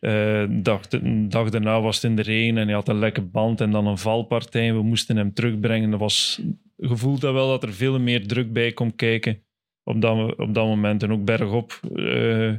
[0.00, 3.22] Eh, dag, een dag daarna was het in de regen en hij had een lekke
[3.22, 4.72] band en dan een valpartij.
[4.74, 5.90] We moesten hem terugbrengen.
[5.90, 6.42] Dat was
[6.76, 9.42] gevoeld dat wel dat er veel meer druk bij komt kijken
[9.82, 11.02] op dat, op dat moment.
[11.02, 11.80] En ook bergop.
[11.94, 12.54] eh,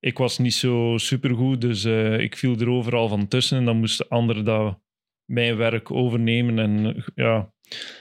[0.00, 3.58] ik was niet zo supergoed, dus eh, ik viel er overal van tussen.
[3.58, 4.80] En dan moesten anderen dat
[5.24, 6.58] mijn werk overnemen.
[6.58, 7.52] En ja,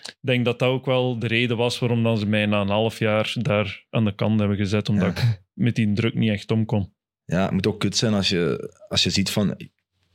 [0.04, 2.70] ik denk dat dat ook wel de reden was waarom dan ze mij na een
[2.70, 6.52] half jaar daar aan de kant hebben gezet, omdat ik met die druk niet echt
[6.52, 6.94] om kon.
[7.30, 9.56] Ja, het moet ook kut zijn als je, als je ziet van...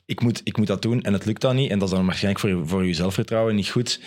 [0.06, 1.70] Ik moet, ik moet dat doen en het lukt dan niet.
[1.70, 4.00] En dat is dan waarschijnlijk voor, je- voor je zelfvertrouwen niet goed.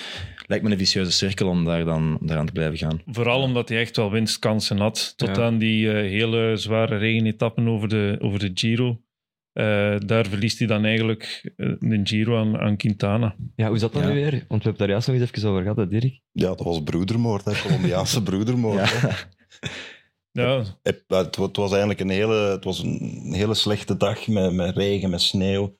[0.48, 3.02] Lijkt me een vicieuze cirkel om daar dan om daaraan te blijven gaan.
[3.06, 5.13] Vooral omdat hij echt wel winstkansen had.
[5.15, 5.43] Tot Ja.
[5.43, 9.02] aan die eh, hele zware regenetappen over de, over de Giro.
[9.54, 13.36] Eh, daar verliest hij dan eigenlijk eh, de Giro aan, aan Quintana.
[13.56, 14.08] Ja, hoe zat dat Ja.
[14.08, 14.32] nu weer?
[14.32, 16.20] Want we hebben het daar juist nog eens even over gehad, hè, Dirk.
[16.32, 18.89] Ja, dat was broedermoord, hè, Colombiaanse broedermoord.
[19.02, 19.15] Ja.
[20.41, 24.54] Ja, Het, het, het was eigenlijk een hele, het was een hele slechte dag met,
[24.54, 25.76] met regen, met sneeuw.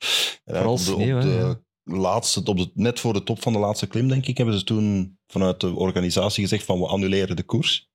[0.46, 3.42] En Vooral op de, sneeuw, op hè, de laatste, op de, net voor de top
[3.42, 6.88] van de laatste klim, denk ik, hebben ze toen vanuit de organisatie gezegd van we
[6.88, 7.90] annuleren de koers.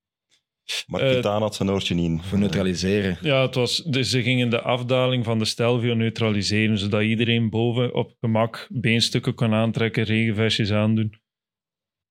[0.87, 2.22] Maar Eh, Quintana had zijn oortje niet in.
[2.22, 3.18] Voor neutraliseren.
[3.20, 7.94] ja het was, dus ze gingen de afdaling van de Stelvio neutraliseren, zodat iedereen boven
[7.94, 11.20] op gemak beenstukken kon aantrekken, regenvestjes aandoen.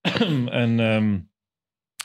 [0.64, 1.20] en ehm,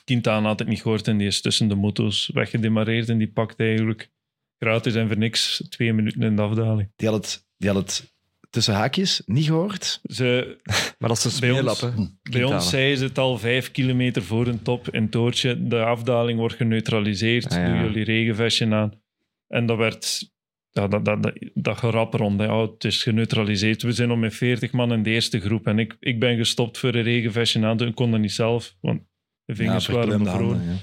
[0.06, 3.60] Quintana had het niet gehoord en die is tussen de moto's weggedemareerd en die pakt
[3.60, 4.10] eigenlijk
[4.58, 6.92] gratis en voor niks twee minuten in de afdaling.
[6.96, 8.14] Die had het, die had het
[8.50, 10.00] tussen haakjes niet gehoord.
[10.02, 10.56] Ze,
[10.98, 11.90] Maar dat is een Bij ons- hè.
[11.94, 12.54] Bij Quintana.
[12.54, 15.66] ons zei ze het al vijf kilometer voor een top in Toortje.
[15.66, 17.46] De afdaling wordt geneutraliseerd.
[17.52, 17.66] Ah, ja.
[17.80, 19.00] Doe jullie regenvestje aan.
[19.48, 20.30] En dat werd
[20.70, 22.40] ja, dat, dat, dat, dat gerap rond.
[22.40, 22.52] hè.
[22.52, 23.82] Oh, het is geneutraliseerd.
[23.82, 25.66] We zijn nog met 40 man in de eerste groep.
[25.66, 27.80] En ik, ik ben gestopt voor een regenvestje aan.
[27.80, 29.02] Ik kon dat niet zelf, want
[29.46, 30.46] de vingers Ja, waren bevroren.
[30.48, 30.74] handen, ja.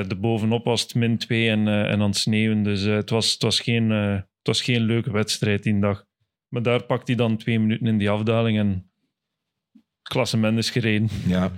[0.00, 2.62] Eh, de bovenop was het min 2 en, eh, en aan het sneeuwen.
[2.62, 6.04] Dus eh, het, was, het, was geen, eh, het was geen leuke wedstrijd die dag.
[6.48, 8.90] Maar daar pakt hij dan twee minuten in die afdaling en
[10.02, 11.08] klassement is gereden.
[11.26, 11.52] Ja.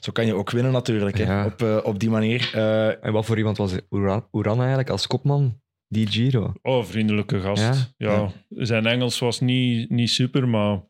[0.00, 1.24] Zo kan je ook winnen natuurlijk, hè.
[1.24, 1.44] Ja.
[1.46, 2.50] Op, eh, op die manier.
[2.54, 5.60] Eh, En wat voor iemand was Uran, Uran eigenlijk als kopman?
[5.88, 6.52] Die Giro.
[6.62, 7.62] Oh, vriendelijke gast.
[7.62, 7.74] Ja?
[7.96, 10.80] Ja, zijn Engels was niet, niet super, maar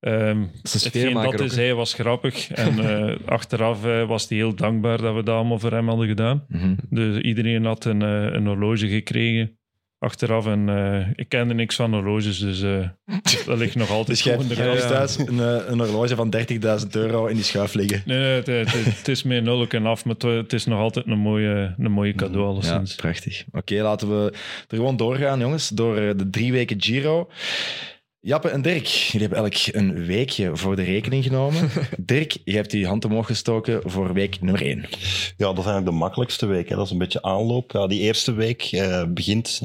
[0.00, 0.86] ehm Dat is
[1.16, 2.50] ook, hij was grappig.
[2.50, 6.08] En eh, achteraf eh, was hij heel dankbaar dat we dat allemaal voor hem hadden
[6.08, 6.44] gedaan.
[6.48, 6.74] mhm.
[6.90, 9.58] Dus iedereen had een, eh, een horloge gekregen
[9.98, 10.46] achteraf.
[10.46, 10.68] En
[11.16, 12.60] ik kende niks van horloges, dus
[13.46, 15.38] dat ligt nog altijd Dus jij gewoon jij hebt thuis een,
[15.72, 16.34] een horloge van
[16.82, 18.02] 30.000 euro in die schuif liggen.
[18.04, 21.06] Nee, nee, het, het, het is meer nul en af, maar het, is nog altijd
[21.06, 22.94] een mooie, een mooie cadeau, Ja, alleszins.
[22.94, 23.44] prachtig.
[23.52, 24.30] Oké, laten we
[24.68, 27.28] er gewoon doorgaan, jongens, door de drie weken Giro.
[28.22, 31.70] Jappe en Dirk, jullie hebben elk een weekje voor de rekening genomen.
[31.98, 34.78] Dirk, je hebt die hand omhoog gestoken voor week nummer één.
[35.36, 36.68] Ja, dat is eigenlijk de makkelijkste week.
[36.68, 36.76] Hè.
[36.76, 37.70] Dat is een beetje aanloop.
[37.70, 39.60] Ja, die eerste week eh, begint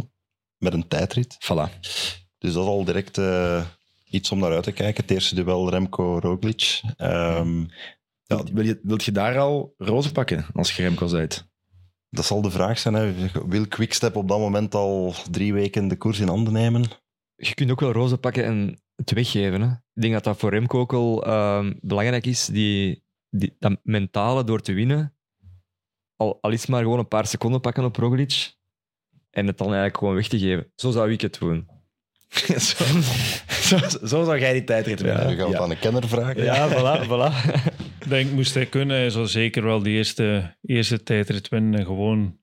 [0.57, 1.37] met een tijdrit.
[1.43, 1.79] Voilà.
[1.79, 3.65] Dus dat is al direct eh,
[4.09, 5.01] iets om naar uit te kijken.
[5.01, 6.81] Het eerste duel Remco-Roglic.
[6.97, 7.59] Ehm,
[8.23, 11.47] ja, Wil je, wilt je daar al rozen pakken als je Remco uit?
[12.09, 12.93] dat zal de vraag zijn.
[12.93, 13.13] Hè.
[13.47, 16.83] Wil Quickstep op dat moment al drie weken de koers in handen nemen?
[17.35, 19.61] Je kunt ook wel rozen pakken en het weggeven.
[19.61, 19.67] Hè?
[19.67, 22.45] Ik denk dat dat voor Remco ook wel ehm, belangrijk is.
[22.45, 25.15] Die, die, dat mentale door te winnen.
[26.15, 28.53] Al, al is maar gewoon een paar seconden pakken op Roglic.
[29.29, 30.71] En het dan eigenlijk gewoon weg te geven.
[30.75, 31.67] Zo zou ik het doen.
[32.57, 32.85] zo,
[33.49, 35.27] zo, zo zou jij die tijdrit Ja, winnen.
[35.27, 36.43] we gaan het aan een kenner vragen.
[36.43, 37.53] Ja, voilà, voilà.
[37.99, 41.85] Ik denk, moest hij kunnen, hij zou zeker wel die eerste, eerste tijdrit winnen en
[41.85, 42.37] gewoon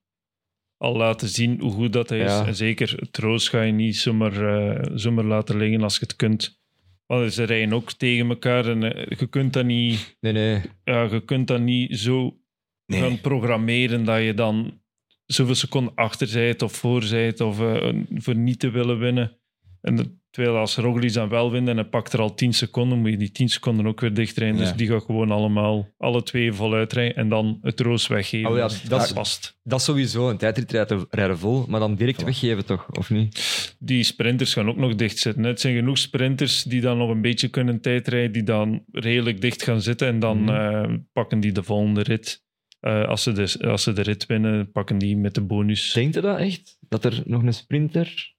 [0.83, 2.39] al laten zien hoe goed dat hij is.
[2.39, 6.15] En zeker het roos ga je niet zomaar, eh, zomaar laten liggen als je het
[6.15, 6.61] kunt.
[7.05, 10.61] Want ze rijden ook tegen elkaar en eh, je kunt dat niet, Nee, nee.
[10.83, 12.37] ja, je kunt dat niet zo
[12.85, 12.99] Nee.
[13.01, 14.81] gaan programmeren dat je dan
[15.25, 19.39] zoveel seconden achter zijt of voor zijt of eh, voor niet te willen winnen.
[19.81, 23.09] En terwijl als Roglic dan wel wint en hij pakt er al 10 seconden, moet
[23.09, 24.57] je die 10 seconden ook weer dichtrijden.
[24.57, 24.63] Ja.
[24.63, 28.49] Dus die gaat gewoon allemaal, alle twee voluit rijden en dan het roos weggeven.
[28.49, 29.59] Oh ja, dat is- past.
[29.63, 30.29] Dat is sowieso.
[30.29, 30.71] Een tijdrit
[31.09, 32.25] rijden, vol, maar dan direct Voilà.
[32.25, 32.87] weggeven toch?
[32.91, 33.75] Of niet?
[33.79, 35.43] Die sprinters gaan ook nog dicht zitten.
[35.43, 35.49] hè.
[35.49, 39.63] Het zijn genoeg sprinters die dan nog een beetje kunnen tijdrijden, die dan redelijk dicht
[39.63, 40.49] gaan zitten en dan Mhm.
[40.55, 42.41] eh, pakken die de volgende rit.
[42.79, 45.93] Eh, als, ze de, als ze de rit winnen, pakken die met de bonus.
[45.93, 46.77] Denkt je dat echt?
[46.89, 48.31] Dat er nog een sprinter...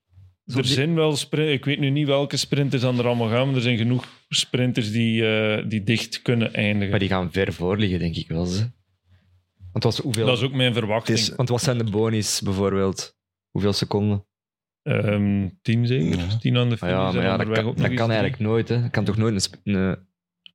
[0.47, 3.47] zo Er zijn wel sprinters, ik weet nu niet welke sprinters dan er allemaal gaan,
[3.47, 6.91] maar er zijn genoeg sprinters die, eh, die dicht kunnen eindigen.
[6.91, 8.45] Maar die gaan ver voor liggen, denk ik wel.
[8.47, 8.71] Ze.
[9.73, 10.27] Want, was hoeveel...
[10.27, 11.19] Dat is ook mijn verwachting.
[11.19, 13.17] Is- Want wat zijn de bonies bijvoorbeeld?
[13.51, 14.27] Hoeveel seconden?
[14.83, 16.19] Ehm, tien zeker?
[16.19, 16.37] Ja.
[16.39, 16.95] Tien aan de Ah finish.
[16.97, 18.69] ja, maar ja, dat kan, dat eigenlijk nooit.
[18.69, 18.75] Hè.
[18.75, 19.99] Je kan toch nooit een, sp- een,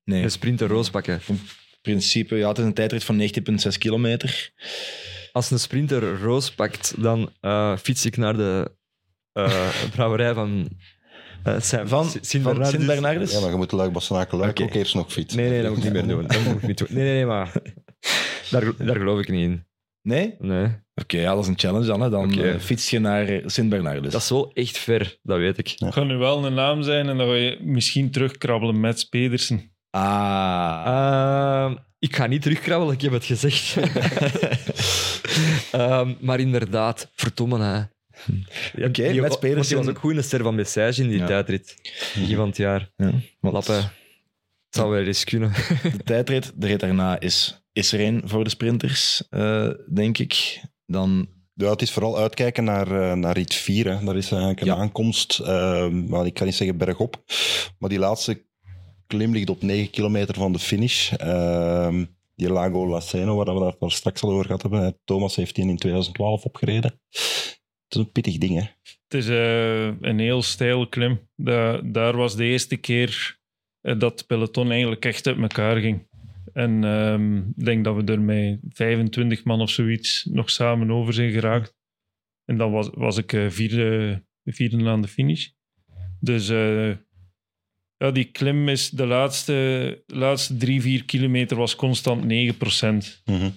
[0.04, 1.22] Nee, een sprinter roos pakken?
[1.28, 1.40] in
[1.82, 4.52] principe, ja, het is een tijdrit van 19,6 kilometer.
[5.32, 8.72] Als een sprinter roos pakt, dan eh, fiets ik naar de
[9.34, 10.70] eh, brouwerij van
[11.48, 13.32] uh, Van, van Sint-Bernardus?
[13.32, 14.64] Ja, maar je moet Luik Bastenaken Luik Oké.
[14.64, 15.40] ook eerst nog fietsen.
[15.40, 16.28] Nee, nee, dat moet ik niet meer doen.
[16.28, 16.88] Dat moet ik niet doen.
[16.92, 17.52] Nee, nee, nee, maar
[18.50, 19.68] daar, daar geloof ik niet in.
[20.02, 20.36] Nee?
[20.40, 20.68] Nee.
[20.96, 22.02] Oké, ja, dat is een challenge dan.
[22.02, 22.10] Hè.
[22.10, 22.50] Dan Oké.
[22.52, 24.12] eh, fiets je naar eh, Sint-Bernardus.
[24.12, 25.68] Dat is wel echt ver, dat weet ik.
[25.68, 25.86] Ja.
[25.86, 29.76] Het gaat nu wel een naam zijn en dan ga je misschien terugkrabbelen met Pedersen.
[29.90, 30.84] Ah.
[30.86, 33.76] Ehm, ik ga niet terugkrabbelen, ik heb het gezegd.
[35.72, 37.82] Ehm, maar inderdaad, verdomme hè.
[38.78, 41.18] Oké, Die- Mats want Die was ook goed in de ster van Message in die
[41.20, 41.26] Ja.
[41.26, 41.76] tijdrit.
[42.16, 42.92] Begin van het jaar.
[42.98, 43.76] Ja, want Lappen.
[43.76, 45.52] Het zou wel eens kunnen.
[45.98, 50.62] De tijdrit, de rit daarna, is, is er één voor de sprinters, eh, denk ik.
[50.86, 53.86] Dan, Ja, het is vooral uitkijken naar, eh, naar rit 4.
[53.98, 54.06] Hè.
[54.06, 54.76] Dat is eigenlijk een Ja.
[54.76, 55.40] aankomst.
[55.40, 57.24] eh, maar ik kan niet zeggen bergop.
[57.80, 58.46] Maar die laatste
[59.08, 61.12] klim ligt op 9 kilometer van de finish.
[61.12, 62.06] Ehm,
[62.36, 65.00] die Lago Laceno, waar we daar straks al over gehad hebben.
[65.06, 67.00] Thomas heeft die in 2012 opgereden.
[67.90, 68.66] Het is een pittig ding, hè.
[69.08, 71.20] Het is eh, een heel steile klim.
[71.36, 73.40] Da- daar was de eerste keer
[73.82, 76.08] eh, dat het peloton eigenlijk echt uit elkaar ging.
[76.54, 81.14] En ehm, ik denk dat we er met 25 man of zoiets nog samen over
[81.14, 81.76] zijn geraakt.
[82.46, 85.48] En dan was, was ik eh, vierde, vierde aan de finish.
[86.20, 86.48] Dus
[87.98, 93.22] ja, die klim is de laatste, laatste drie, vier kilometer was constant 9%.
[93.26, 93.50] Mhm.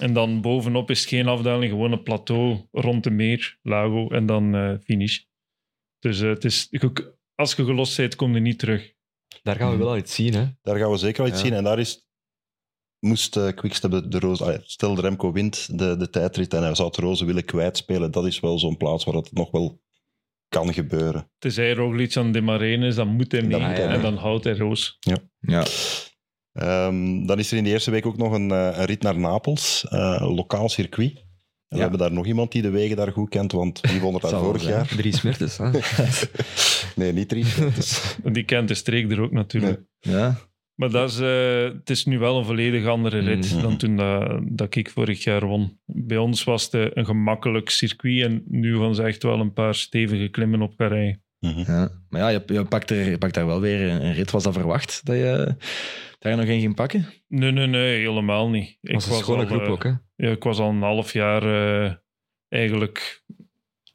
[0.00, 4.26] En dan bovenop is het geen afdaling, gewoon een plateau rond de meer, Lago, en
[4.26, 5.18] dan eh, finish.
[5.98, 6.68] Dus eh, het is,
[7.34, 8.92] als je gelost bent, kom je niet terug.
[9.42, 10.46] Daar gaan we wel iets zien, hè.
[10.62, 11.46] Daar gaan we zeker wel iets Ja.
[11.46, 11.56] zien.
[11.56, 12.08] En daar is,
[12.98, 14.44] moest uh, Quickstep de, de roze...
[14.44, 17.44] ah ja, stel, de Remco wint de, de tijdrit en hij zou het roze willen
[17.44, 18.10] kwijtspelen.
[18.10, 19.80] Dat is wel zo'n plaats waar het nog wel
[20.48, 21.30] kan gebeuren.
[21.38, 23.50] Tenzij Roglic aan de Marine is, dan moet hij mee.
[23.50, 24.00] Dan moet hij en mee.
[24.00, 24.96] dan houdt hij roos.
[25.40, 25.64] Ja.
[26.52, 29.18] Ehm, dan is er in de eerste week ook nog een, eh, een rit naar
[29.18, 31.12] Napels, eh, lokaal circuit.
[31.68, 34.14] En we hebben daar nog iemand die de wegen daar goed kent, want wie won
[34.14, 34.74] er daar vorig zijn.
[34.74, 34.86] jaar?
[34.96, 35.70] Dries Mertens, hè?
[36.96, 37.44] Nee, niet drie.
[37.74, 39.80] Dus, Die kent de streek er ook natuurlijk.
[40.00, 40.36] ja.
[40.74, 43.62] Maar dat is, eh, het is nu wel een volledig andere rit Mhm.
[43.62, 45.78] dan toen dat, dat ik vorig jaar won.
[45.86, 49.74] Bij ons was het een gemakkelijk circuit en nu gaan ze echt wel een paar
[49.74, 51.22] stevige klimmen op gaan rijden.
[51.40, 51.58] mhm.
[51.72, 51.90] ja.
[52.08, 54.30] Maar ja, je, je, pakt er, je pakt daar wel weer een, een rit.
[54.30, 55.54] Was dat verwacht dat je
[56.20, 57.06] daar nog een ging pakken?
[57.28, 58.78] Nee, nee, nee, helemaal niet.
[58.80, 59.92] Ik was een schone al, groep eh, ook, hè?
[60.16, 61.94] Ja, ik was al een half jaar eh,
[62.48, 63.24] eigenlijk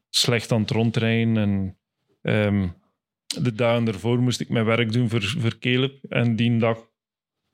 [0.10, 1.38] slecht aan het rondrijden.
[1.38, 1.78] En
[2.22, 2.68] ehm,
[3.42, 6.04] de dagen ervoor moest ik mijn werk doen voor, voor Caleb.
[6.10, 6.90] En die dag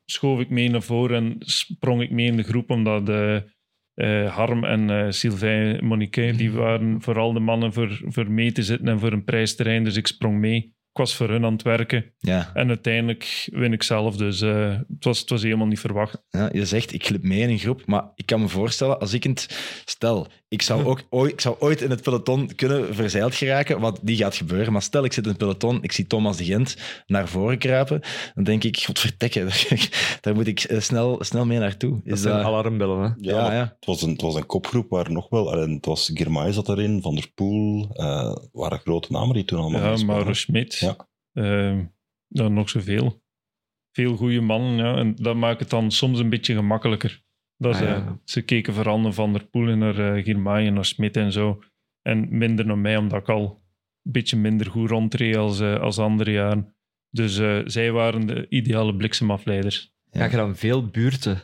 [0.05, 3.35] schoof ik mee naar voren en sprong ik mee in de groep, omdat eh,
[3.93, 8.63] eh, Harm en eh Sylvain Monique, die waren vooral de mannen voor, voor mee te
[8.63, 9.83] zitten en voor een prijsterrein.
[9.83, 10.75] Dus ik sprong mee.
[10.93, 12.05] Ik was voor hun aan het werken.
[12.19, 12.51] Ja.
[12.53, 14.17] En uiteindelijk win ik zelf.
[14.17, 16.23] Dus eh, het, was, het was helemaal niet verwacht.
[16.29, 16.49] ja.
[16.51, 17.85] Je zegt, ik glip mee in een groep.
[17.85, 19.59] Maar ik kan me voorstellen, als ik het...
[19.85, 23.99] Stel, ik zou, ook ooit, ik zou ooit in het peloton kunnen verzeild geraken, wat
[24.01, 24.71] die gaat gebeuren.
[24.71, 26.77] Maar stel, ik zit in het peloton, ik zie Thomas de Gent
[27.07, 28.01] naar voren kruipen.
[28.35, 29.47] Dan denk ik, godvertekke,
[30.21, 31.91] daar moet ik eh, snel, snel mee naartoe.
[32.03, 32.45] Dat Is zijn dat...
[32.45, 33.09] alarmbellen, hè?
[33.31, 33.75] Ja, Ja.
[33.75, 35.51] Het, was een, het was een kopgroep waar nog wel...
[35.51, 39.97] Het was Girmay zat erin, Van der Poel, eh waren grote namen die toen allemaal
[39.97, 40.05] Ja.
[40.05, 40.80] Mauro Schmidt.
[40.81, 41.07] Ja.
[41.33, 41.85] Ehm,
[42.27, 43.23] dan nog zoveel.
[43.91, 44.95] Veel goede mannen, ja.
[44.97, 47.23] En dat maakt het dan soms een beetje gemakkelijker.
[47.57, 48.19] Dat Ah, ze, ja.
[48.23, 51.31] ze keken vooral naar Van der Poel en naar uh, Girmay en naar Smit en
[51.31, 51.63] zo.
[52.01, 53.61] En minder naar mij, omdat ik al
[54.03, 56.75] een beetje minder goed rondreed als, eh, als andere jaren.
[57.09, 59.93] Dus eh, zij waren de ideale bliksemafleiders.
[60.11, 60.19] Ja.
[60.19, 61.41] Ga je dan veel buurten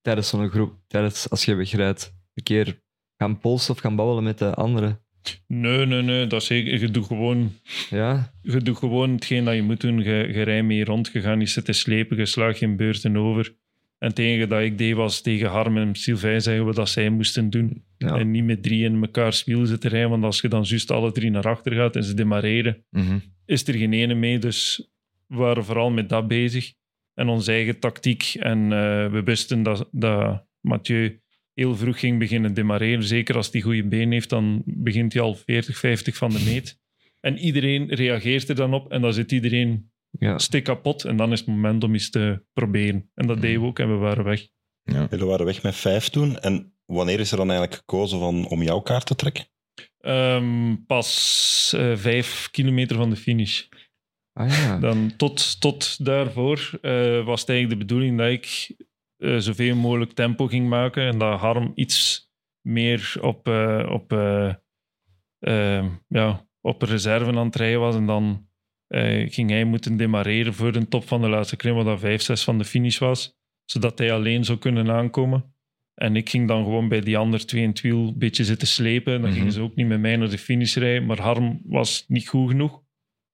[0.00, 2.80] tijdens zo'n groep, tijdens, als je wegrijdt, een keer
[3.16, 5.01] gaan polsen of gaan babbelen met de anderen?
[5.46, 6.80] Nee, nee, nee, dat is zeker.
[6.80, 7.52] Je doet gewoon
[7.90, 8.32] Ja?
[8.42, 9.98] je doet gewoon hetgeen dat je moet doen.
[9.98, 13.54] Je, je rijdt mee rond, je gaat niet zitten slepen, je slaagt geen beurten over.
[13.98, 17.10] En het enige dat ik deed was tegen Harm en Sylvain zeggen we dat zij
[17.10, 17.84] moesten doen.
[17.98, 18.16] Ja.
[18.18, 21.12] En niet met drie in mekaars wiel zitten rijden, want als je dan juist alle
[21.12, 23.18] drie naar achter gaat en ze demareren, Mhm.
[23.46, 24.38] is er geen ene mee.
[24.38, 24.88] Dus
[25.26, 26.72] we waren vooral met dat bezig.
[27.14, 28.34] En onze eigen tactiek.
[28.38, 31.21] En eh, we wisten dat, dat Mathieu
[31.54, 33.02] heel vroeg ging beginnen demareren.
[33.04, 36.80] Zeker als hij goede been heeft, dan begint hij al 40, 50 van de meet.
[37.20, 40.38] En iedereen reageert er dan op en dan zit iedereen Ja.
[40.38, 41.04] stik kapot.
[41.04, 43.10] En dan is het moment om eens te proberen.
[43.14, 44.48] En dat deden we ook en we waren weg.
[44.82, 45.06] Ja.
[45.10, 46.38] Jullie waren weg met vijf toen.
[46.38, 49.44] En wanneer is er dan eigenlijk gekozen van, om jouw kaart te trekken?
[50.00, 53.62] Ehm, pas eh, vijf kilometer van de finish.
[54.32, 54.78] Ah ja.
[54.78, 58.76] Dan tot, tot daarvoor eh, was het eigenlijk de bedoeling dat ik
[59.22, 62.30] eh, zoveel mogelijk tempo ging maken en dat Harm iets
[62.66, 64.12] meer op, eh, op,
[65.38, 67.94] eh, ja, op reserve aan het rijden was.
[67.94, 68.46] En dan
[69.28, 72.44] ging hij moeten demareren voor de top van de laatste klim, wat dat 5, 6
[72.44, 75.54] van de finish was, zodat hij alleen zou kunnen aankomen.
[75.94, 78.68] En ik ging dan gewoon bij die andere twee in het wiel een beetje zitten
[78.68, 79.20] slepen.
[79.20, 79.38] Dan Mhm.
[79.38, 81.06] gingen ze ook niet met mij naar de finish rijden.
[81.06, 82.82] Maar Harm was niet goed genoeg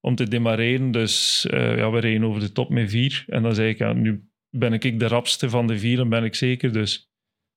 [0.01, 0.91] om te demareren.
[0.91, 3.25] Dus ja, we reden over de top met vier.
[3.27, 6.35] En dan zei ik, ja, nu ben ik de rapste van de vier, ben ik
[6.35, 6.73] zeker.
[6.73, 7.11] Dus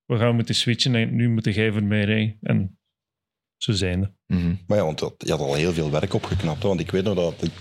[0.05, 2.37] we gaan moeten switchen en nu moet jij voor mij rijden.
[2.41, 2.79] En
[3.57, 4.17] zo zijn.
[4.27, 4.55] Mhm.
[4.67, 6.61] Maar ja, want dat- je had al heel veel werk opgeknapt.
[6.61, 6.67] Hè?
[6.67, 7.51] Want ik weet nog dat ik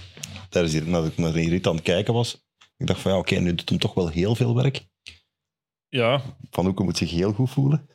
[0.48, 2.44] tijdens die, dat ik naar die rit aan het kijken was.
[2.76, 4.86] Ik dacht van ja, oké, nu doet hem toch wel heel veel werk.
[5.88, 7.88] Ja, Van Hoeken moet zich heel goed voelen.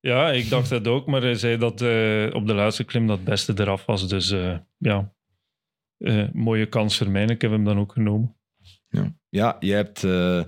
[0.00, 1.06] ja, ik dacht dat ook.
[1.06, 4.08] Maar hij zei dat eh, op de laatste klim dat het beste eraf was.
[4.08, 5.14] Dus eh, ja,
[5.98, 7.24] Eh, mooie kans voor mij.
[7.24, 8.35] Ik heb hem dan ook genomen.
[9.28, 10.04] Ja, je hebt...
[10.04, 10.42] eh,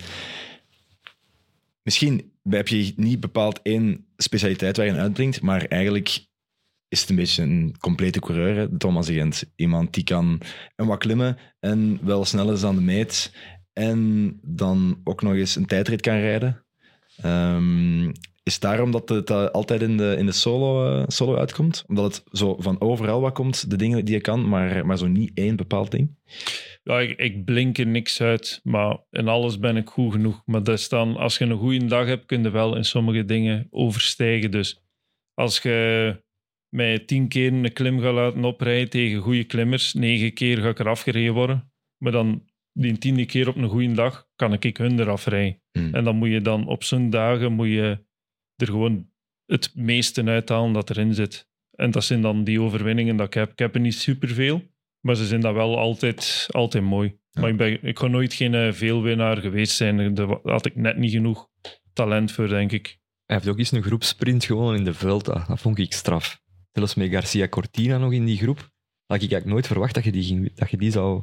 [1.83, 6.27] misschien heb je niet bepaald één specialiteit waar je in uitblinkt, maar eigenlijk
[6.89, 9.45] is het een beetje een complete coureur, Thomas Gent.
[9.57, 10.41] Iemand die kan
[10.77, 13.33] en wat klimmen en wel sneller is dan de meet
[13.73, 16.65] en dan ook nog eens een tijdrit kan rijden.
[17.17, 18.13] Ehm,
[18.49, 21.85] is het daarom dat het eh, altijd in de, in de solo, eh, solo uitkomt?
[21.87, 25.07] Omdat het zo van overal wat komt, de dingen die je kan, maar, maar zo
[25.07, 26.17] niet één bepaald ding?
[26.83, 30.43] Ja, ik, ik blink er niks uit, maar in alles ben ik goed genoeg.
[30.47, 33.25] Maar dat is dan, als je een goede dag hebt, kun je wel in sommige
[33.25, 34.51] dingen overstijgen.
[34.51, 34.83] Dus
[35.35, 36.17] als je
[36.69, 40.79] mij tien keer een klim gaat laten oprijden tegen goede klimmers, negen keer ga ik
[40.79, 41.73] er afgereden worden.
[42.03, 42.43] Maar dan
[42.73, 45.61] die tiende keer op een goede dag kan ik hun eraf rijden.
[45.73, 45.95] Hmm.
[45.95, 48.07] En dan moet je dan op zo'n dagen moet je
[48.61, 49.11] er gewoon
[49.47, 51.49] het meeste uithalen dat erin zit.
[51.71, 53.51] En dat zijn dan die overwinningen dat ik heb.
[53.51, 54.63] Ik heb er niet superveel,
[55.01, 57.17] maar ze zijn dan wel altijd, altijd mooi.
[57.31, 57.41] Ja.
[57.41, 60.15] Maar ik, ben, ik ga nooit geen eh, veelwinnaar geweest zijn.
[60.15, 61.49] Daar had ik net niet genoeg
[61.93, 62.99] talent voor, denk ik.
[63.25, 65.45] Hij heeft ook eens een groepsprint gewonnen in de Vuelta.
[65.49, 66.41] Dat vond ik straf.
[66.73, 68.59] Zelfs met Garcia Cortina nog in die groep.
[68.59, 71.23] had ik eigenlijk nooit verwacht dat je die, ging, dat je die zou...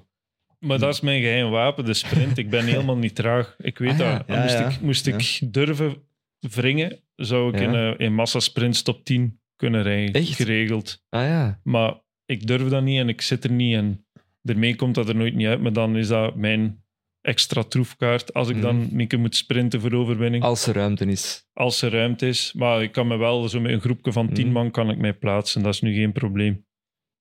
[0.59, 2.37] Maar dat is mijn geheim wapen, de sprint.
[2.37, 3.55] Ik ben helemaal niet traag.
[3.57, 4.17] Ik weet Ah, ja.
[4.17, 4.27] dat.
[4.27, 5.07] Ja, moest ik, moest
[5.43, 5.95] ik durven
[6.39, 7.65] wringen, zou ik Ja.
[7.67, 10.13] in, eh, in massasprints top 10 kunnen rijden.
[10.21, 10.35] Echt?
[10.35, 11.03] Geregeld.
[11.09, 11.93] Ah ja, Maar
[12.25, 13.75] ik durf dat niet en ik zit er niet.
[13.75, 14.05] En
[14.41, 15.61] daarmee komt dat er nooit niet uit.
[15.61, 16.83] Maar dan is dat mijn
[17.21, 18.33] extra troefkaart.
[18.33, 18.99] Als ik dan Mhm.
[18.99, 20.43] een keer moet sprinten voor overwinning.
[20.43, 21.47] als er ruimte is.
[21.53, 22.53] Als er ruimte is.
[22.53, 24.53] Maar ik kan me wel, zo met een groepje van tien Mhm.
[24.53, 25.63] man kan ik mij plaatsen.
[25.63, 26.65] Dat is nu geen probleem.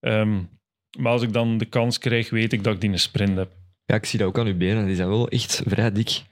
[0.01, 0.42] Ehm,
[0.99, 3.53] maar als ik dan de kans krijg, weet ik dat ik die een sprint heb.
[3.87, 4.87] Ja, ik zie dat ook aan uw benen.
[4.87, 6.11] Die zijn wel echt vrij dik.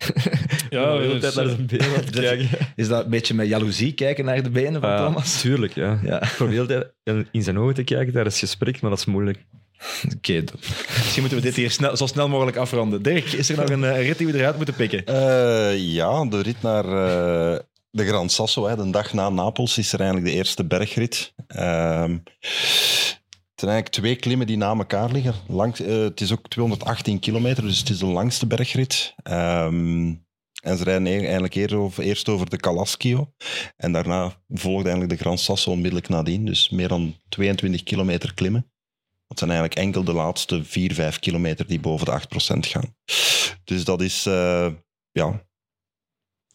[0.70, 2.48] Ja, de hele dat tijd is, naar eh, zijn benen aan het kijken.
[2.76, 5.40] Is dat een beetje met jaloezie kijken naar de benen van Ah, Thomas?
[5.40, 5.98] Tuurlijk, ja.
[6.02, 8.98] Ja, Ik probeer de hele tijd in zijn ogen te kijken tijdens gesprek, maar dat
[8.98, 9.38] is moeilijk.
[10.16, 10.44] oké.
[10.44, 10.54] dan.
[10.58, 13.02] Misschien moeten we dit hier snel, zo snel mogelijk afronden.
[13.02, 15.06] Dirk, is er nog een eh, rit die we eruit moeten pikken?
[15.06, 17.58] Eh, ja, de rit naar eh,
[17.90, 21.32] de Gran Sasso, hè, de dag na Napels, is er eigenlijk de eerste bergrit.
[21.46, 22.16] Ehm,
[23.62, 25.34] het zijn eigenlijk twee klimmen die na elkaar liggen.
[25.48, 29.14] Langs, eh, het is ook 218 kilometer, dus het is de langste bergrit.
[29.22, 30.14] Ehm,
[30.62, 33.32] en ze rijden e- eigenlijk eerst over, eerst over de Calaschio.
[33.76, 36.44] En daarna volgt eigenlijk de Gran Sasso onmiddellijk nadien.
[36.44, 38.70] Dus meer dan 22 kilometer klimmen.
[39.26, 42.94] Dat zijn eigenlijk enkel de laatste 4, 5 kilometer die boven de 8% gaan.
[43.64, 44.72] Dus dat is eh,
[45.12, 45.46] ja,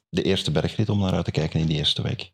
[0.10, 2.32] de eerste bergrit om naar uit te kijken in die eerste week.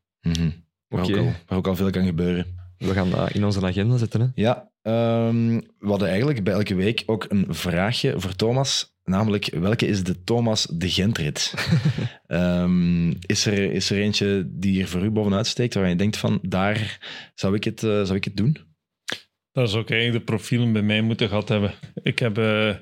[0.88, 2.63] Waar, ook al, waar ook al veel kan gebeuren.
[2.78, 4.22] We gaan dat in onze agenda zetten.
[4.22, 4.28] Hè?
[4.36, 8.92] Ja, ehm, we hadden eigenlijk bij elke week ook een vraagje voor Thomas.
[9.04, 11.54] Namelijk, welke is de Thomas de Gentrit?
[12.28, 16.18] Ehm, is, er, is er eentje die er voor u bovenuit steekt, waarvan je denkt
[16.18, 17.00] van, daar
[17.36, 18.58] zou ik het, eh, zou ik het doen?
[19.52, 21.74] Dat is ook eigenlijk de profielen bij mij moeten gehad hebben.
[22.04, 22.76] Ik heb, eh,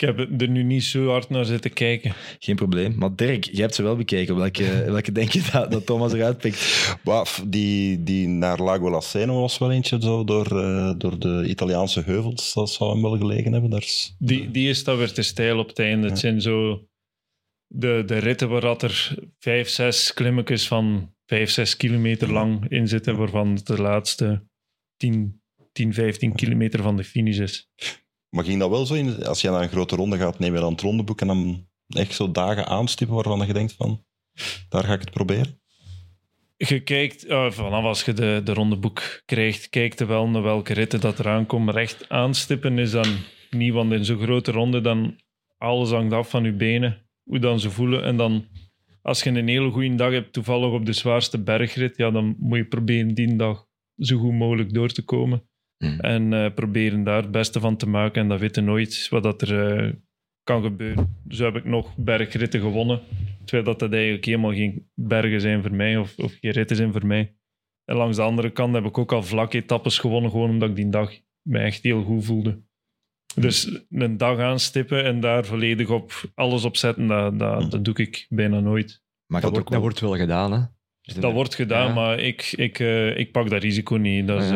[0.00, 2.12] ik heb er nu niet zo hard naar zitten kijken.
[2.38, 2.94] Geen probleem.
[2.98, 4.36] Maar Dirk, jij hebt ze wel bekeken.
[4.36, 6.96] Welke, welke denk je dat, dat Thomas eruit pikt?
[7.02, 12.02] Waf, die, die naar Lago Laceno was wel eentje zo door, eh, door de Italiaanse
[12.02, 12.52] heuvels.
[12.54, 13.70] Dat zou hem wel gelegen hebben.
[13.70, 16.08] Daar is, Die, die is dan weer te stijl op het einde.
[16.08, 16.88] Het zijn zo
[17.66, 22.88] de, de ritten waar dat er vijf, zes klimmetjes van vijf, zes kilometer lang in
[22.88, 24.46] zitten, waarvan de laatste
[24.96, 25.42] 10,
[25.72, 27.68] 10 15 kilometer van de finish is.
[28.30, 29.24] Maar ging dat wel zo in?
[29.24, 32.14] Als je naar een grote ronde gaat, neem je dan het rondeboek en dan echt
[32.14, 34.04] zo dagen aanstippen waarvan je denkt van,
[34.68, 35.60] daar ga ik het proberen?
[36.56, 40.72] Je kijkt, eh, vanaf als je de, de rondeboek krijgt, kijkt je wel naar welke
[40.72, 41.74] ritten dat eraan komen.
[41.74, 43.16] Recht aanstippen is dan
[43.50, 45.16] niet, want in zo'n grote ronde dan
[45.58, 48.04] alles hangt af van je benen, hoe dan ze voelen.
[48.04, 48.46] En dan,
[49.02, 52.58] als je een hele goede dag hebt, toevallig op de zwaarste bergrit, ja, dan moet
[52.58, 53.66] je proberen die dag
[53.96, 55.49] zo goed mogelijk door te komen.
[55.84, 56.00] Hmm.
[56.00, 58.22] En eh, proberen daar het beste van te maken.
[58.22, 59.92] En dat weten nooit wat dat er eh,
[60.42, 61.16] kan gebeuren.
[61.28, 63.00] Zo heb ik nog bergritten gewonnen.
[63.44, 66.92] Terwijl dat, dat eigenlijk helemaal geen bergen zijn voor mij of, of geen ritten zijn
[66.92, 67.34] voor mij.
[67.84, 70.76] En langs de andere kant heb ik ook al vlakke etappes gewonnen, gewoon omdat ik
[70.76, 71.12] die dag
[71.42, 72.62] mij echt heel goed voelde.
[73.34, 77.94] Dus een dag aanstippen en daar volledig op alles op zetten, dat, dat, dat doe
[77.94, 79.02] ik bijna nooit.
[79.26, 79.80] Maar Dat, dat, wordt, ook dat wel.
[79.80, 80.60] wordt wel gedaan, hè?
[81.00, 81.94] Dus Dat wordt gedaan, Ja.
[81.94, 84.26] maar ik, ik, eh, ik pak dat risico niet.
[84.26, 84.50] Dat is.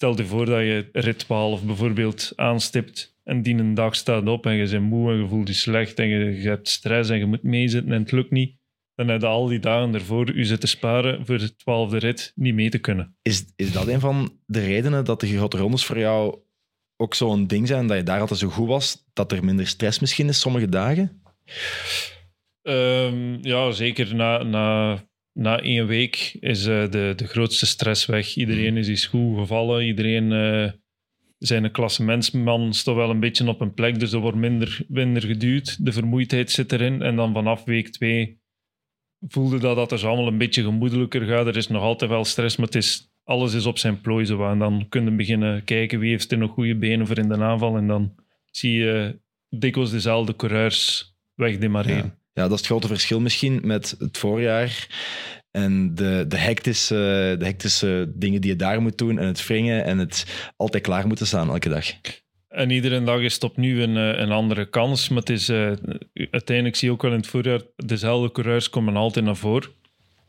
[0.00, 4.46] Stel je voor dat je rit 12 bijvoorbeeld aanstipt en die een dag staat op
[4.46, 7.18] en je bent moe en je voelt je slecht en je, je hebt stress en
[7.18, 8.56] je moet meezitten en het lukt niet.
[8.94, 12.54] Dan heb je al die dagen ervoor je zitten sparen voor de twaalfde rit niet
[12.54, 13.16] mee te kunnen.
[13.22, 16.38] Is, is dat een van de redenen dat de grote rondes voor jou
[16.96, 20.00] ook zo'n ding zijn, dat je daar altijd zo goed was, dat er minder stress
[20.00, 21.22] misschien is sommige dagen?
[22.62, 24.98] Ehm, ja, zeker na, na,
[25.32, 28.34] na één week is eh, de, de grootste stress weg.
[28.34, 29.86] Iedereen is eens goed gevallen.
[29.86, 30.72] Iedereen eh
[31.40, 35.22] zijn een klassementsman staat wel een beetje op een plek, dus er wordt minder, minder
[35.22, 35.84] geduwd.
[35.84, 37.02] De vermoeidheid zit erin.
[37.02, 38.40] En dan vanaf week twee
[39.28, 41.46] voelde dat dat dus allemaal een beetje gemoedelijker gaat.
[41.46, 44.32] Er is nog altijd wel stress, maar het is, alles is op zijn plooi.
[44.32, 47.76] En dan kunnen beginnen kijken wie heeft er nog goede benen voor in de aanval.
[47.76, 48.14] En dan
[48.50, 51.96] zie je dikwijls dezelfde coureurs wegdemareren.
[51.96, 52.18] Ja.
[52.40, 54.86] Ja, dat is het grote verschil misschien met het voorjaar
[55.50, 59.84] en de, de, hectische, de hectische dingen die je daar moet doen en het wringen
[59.84, 61.86] en het altijd klaar moeten staan elke dag.
[62.48, 65.08] En iedere dag is het opnieuw een, eh, een andere kans.
[65.08, 65.72] Maar het is, eh,
[66.30, 69.70] uiteindelijk zie je ook wel in het voorjaar, dezelfde coureurs komen altijd naar voren.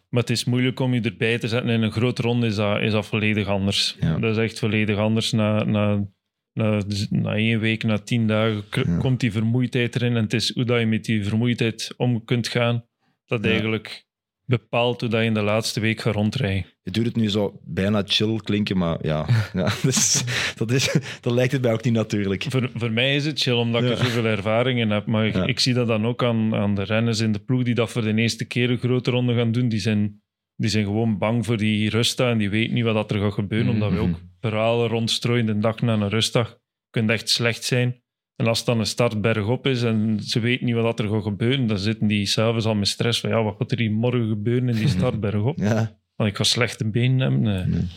[0.10, 1.70] Maar het is moeilijk om je erbij te zetten.
[1.70, 3.98] In een grote ronde is dat, is dat volledig anders.
[4.00, 4.20] Ja.
[4.20, 5.32] Dat is echt volledig anders.
[5.32, 6.06] Na, na,
[6.54, 8.98] na, na één week, na tien dagen, Ja.
[8.98, 10.16] komt die vermoeidheid erin.
[10.16, 12.86] En het is hoe dat je met die vermoeidheid om kunt gaan,
[13.26, 13.50] dat Ja.
[13.50, 14.06] eigenlijk
[14.46, 16.66] bepaalt hoe dat je in de laatste week gaat rondrijden.
[16.84, 20.24] Je doet het nu zo bijna chill klinken, maar ja, ja dus,
[20.56, 22.46] dat, is, dat lijkt het bij ook niet natuurlijk.
[22.50, 25.06] Voor, voor mij is het chill, omdat ik er zoveel ervaring in heb.
[25.06, 27.92] Maar ik, zie dat dan ook aan, aan de renners in de ploeg die dat
[27.92, 29.70] voor de eerste keer een grote ronde gaan doen.
[29.70, 30.22] Die zijn,
[30.56, 33.34] die zijn gewoon bang voor die rusta en die weten niet wat dat er gaat
[33.34, 34.10] gebeuren, omdat we Mhm.
[34.10, 36.58] ook verhalen rondstrooien de dag na een rustdag.
[36.90, 38.02] kunt echt slecht zijn.
[38.36, 41.24] En als het dan een start bergop is en ze weten niet wat er gaat
[41.24, 44.28] gebeuren, dan zitten die s'avonds al met stress van ja, wat gaat er hier morgen
[44.28, 45.58] gebeuren in die start bergop?
[45.58, 46.00] Ja.
[46.16, 47.42] Want ik ga slechte benen hebben.
[47.42, 47.66] Nee.
[47.66, 47.88] Nee.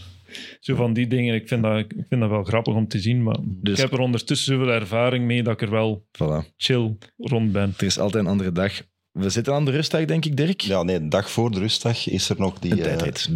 [0.61, 3.23] Zo van die dingen, ik vind, dat, ik vind dat wel grappig om te zien.
[3.23, 6.55] Maar Dus- ik heb er ondertussen zoveel ervaring mee dat ik er wel Voilà.
[6.57, 7.75] chill rond ben.
[7.79, 8.73] Er is altijd een andere dag.
[9.19, 10.61] We zitten aan de rustdag, denk ik, Dirk.
[10.61, 12.73] Ja, nee, de dag voor de rustdag is er nog die...
[12.73, 13.29] Een eh, tijdrit.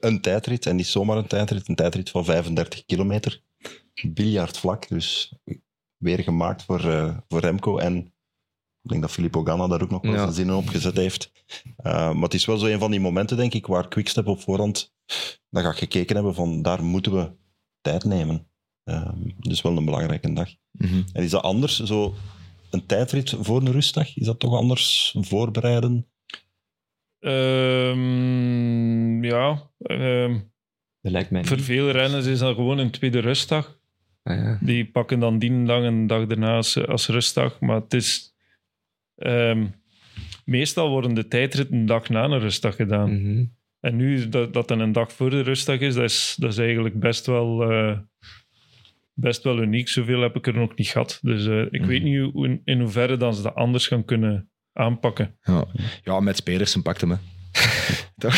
[0.00, 1.68] een tijdrit, en niet zomaar een tijdrit.
[1.68, 3.42] Een tijdrit van 35 kilometer.
[4.06, 5.34] Biljartvlak, dus
[5.96, 7.78] weer gemaakt voor, eh, voor Remco.
[7.78, 7.96] En
[8.82, 10.18] ik denk dat Filippo Ganna daar ook nog wel Ja.
[10.18, 11.32] zijn zinnen op gezet heeft.
[11.76, 14.40] Eh, maar het is wel zo een van die momenten, denk ik, waar Quickstep op
[14.40, 14.92] voorhand
[15.50, 17.30] dan gaat gekeken hebben van daar moeten we
[17.80, 18.46] tijd nemen.
[18.84, 20.48] Ehm, dus wel een belangrijke dag.
[20.70, 21.02] Mhm.
[21.12, 22.14] En is dat anders, zo
[22.74, 24.16] een tijdrit voor een rustdag?
[24.16, 26.06] Is dat toch anders voorbereiden?
[27.64, 30.32] Ehm, ja, ehm,
[31.00, 31.64] Dat lijkt mij voor niet.
[31.66, 33.78] veel renners is dat gewoon een tweede rustdag.
[34.22, 34.58] Ah, ja.
[34.60, 37.60] Die pakken dan die dag en de dag daarna als, als rustdag.
[37.60, 38.34] Maar het is...
[39.16, 39.66] ehm,
[40.44, 43.20] meestal worden de tijdritten een dag na een rustdag gedaan.
[43.22, 43.44] Mhm.
[43.80, 46.58] En nu dat dat dan een dag voor de rustdag is, dat is, dat is
[46.58, 47.98] eigenlijk best wel, eh,
[49.14, 49.88] best wel uniek.
[49.88, 51.18] Zoveel heb ik er nog niet gehad.
[51.22, 51.86] Dus eh, ik Mhm.
[51.86, 55.36] weet niet hoe, in, in hoeverre dan ze dat anders gaan kunnen aanpakken.
[55.42, 55.64] Ja.
[56.02, 57.16] ja, met Pedersen pakt hem, hè.
[58.18, 58.36] Toch?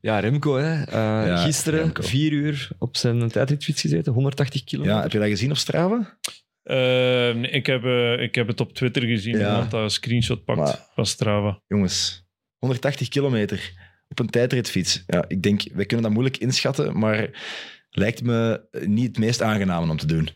[0.00, 0.82] Ja, Remco, hè.
[0.84, 2.02] Eh, Ja, gisteren Remco.
[2.02, 4.96] vier uur op zijn tijdritfiets gezeten, 180 kilometer.
[4.96, 6.18] ja, heb je dat gezien op Strava?
[6.62, 6.76] Eh,
[7.34, 7.84] nee, ik, heb,
[8.20, 9.38] ik heb het op Twitter gezien.
[9.38, 9.48] Ja.
[9.48, 11.60] Iemand dat een screenshot pakt Maar- van Strava.
[11.66, 12.26] Jongens,
[12.58, 13.72] 180 kilometer
[14.08, 15.02] op een tijdritfiets.
[15.06, 17.30] Ja, ik denk, wij kunnen dat moeilijk inschatten, maar
[17.90, 20.28] lijkt me niet het meest aangename om te doen.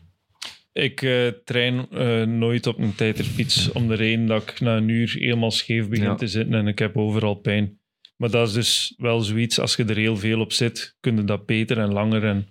[0.73, 4.87] Ik eh, train eh, nooit op een tijdritfiets om de reden dat ik na een
[4.89, 6.15] uur helemaal scheef begin Ja.
[6.15, 7.79] te zitten en ik heb overal pijn.
[8.17, 11.23] Maar dat is dus wel zoiets, als je er heel veel op zit, kun je
[11.23, 12.23] dat beter en langer.
[12.23, 12.47] En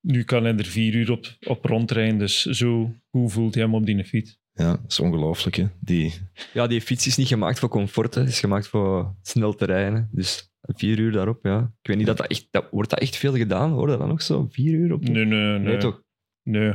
[0.00, 3.74] nu kan hij er vier uur op, op rondrijden, dus zo hoe voelt hij hem
[3.74, 4.40] op die fiets?
[4.54, 5.66] Ja, dat is ongelooflijk, hè.
[5.80, 6.14] Die,
[6.52, 8.20] Ja, die fiets is niet gemaakt voor comfort, hè.
[8.20, 10.08] Het is gemaakt voor snel te rijden.
[10.12, 11.58] Dus vier uur daarop, ja.
[11.80, 12.46] Ik weet niet, dat dat echt...
[12.50, 13.70] Dat, wordt dat echt veel gedaan?
[13.70, 14.46] Hoor dat dan nog zo?
[14.50, 15.02] Vier uur op?
[15.02, 15.58] Nee, nee, nee.
[15.58, 16.02] Nee, toch?
[16.42, 16.74] Nee.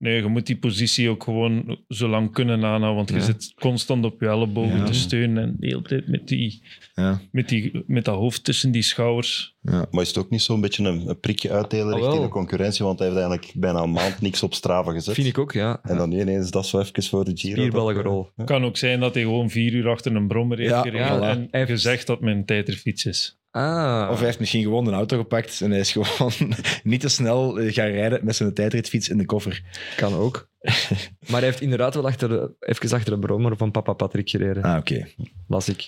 [0.00, 3.20] Nee, je moet die positie ook gewoon zo lang kunnen aanhouden, want je Ja.
[3.22, 4.84] zit constant op je ellebogen Ja.
[4.84, 6.62] te steunen en de hele tijd met, die,
[6.94, 9.56] ja, met, die, met dat hoofd tussen die schouders.
[9.62, 9.86] ja.
[9.90, 12.84] Maar is het ook niet zo'n beetje een, een prikje uitdelen Ah, richting de concurrentie?
[12.84, 15.14] Want hij heeft eigenlijk bijna een maand niks op Strava gezet.
[15.14, 15.80] Vind ik ook, ja.
[15.82, 17.54] En dan ineens dat zo even voor de Giro.
[17.60, 18.30] Spierballengerol.
[18.36, 18.44] Ja.
[18.44, 21.28] kan ook zijn dat hij gewoon vier uur achter een brommer heeft Ja, gereden ja,
[21.30, 23.38] en hij heeft- gezegd dat mijn tijdritfiets is.
[23.50, 24.08] Ah.
[24.10, 26.32] Of hij heeft misschien gewoon een auto gepakt en hij is gewoon
[26.82, 29.62] niet te snel eh, gaan rijden met zijn tijdritfiets in de koffer.
[29.96, 30.48] Kan ook.
[31.30, 34.62] maar hij heeft inderdaad wel achter de, even achter de brommer van papa Patrick gereden.
[34.62, 35.06] Ah, oké.
[35.48, 35.84] Las ik.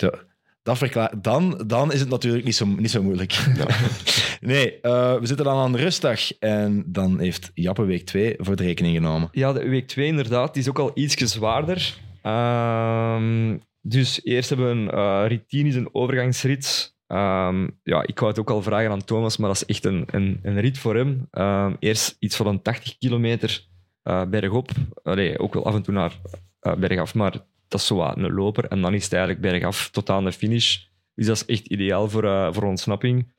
[0.63, 1.25] Dat verklaart.
[1.25, 3.47] Dan, dan is het natuurlijk niet zo, niet zo moeilijk.
[4.41, 8.57] nee, eh, we zitten dan aan de rustdag en dan heeft Jappe week 2 voor
[8.57, 9.29] de rekening genomen.
[9.33, 10.55] Ja, de week 2 inderdaad.
[10.55, 11.95] Die is ook al iets zwaarder.
[12.23, 16.95] Ehm, dus eerst hebben we een uh, rit 10 is een overgangsrit.
[17.13, 20.05] Ehm, ja, ik wou het ook al vragen aan Thomas, maar dat is echt een,
[20.11, 21.29] een, een rit voor hem.
[21.31, 23.67] Ehm, eerst iets van een 80 kilometer
[24.03, 24.71] eh, bergop.
[25.03, 26.21] Allee, ook wel af en toe naar
[26.61, 27.33] eh, bergaf, maar
[27.69, 28.65] dat is zo wat een loper.
[28.65, 30.79] En dan is het eigenlijk bergaf tot aan de finish.
[31.15, 33.33] Dus dat is echt ideaal voor, eh, voor ontsnapping.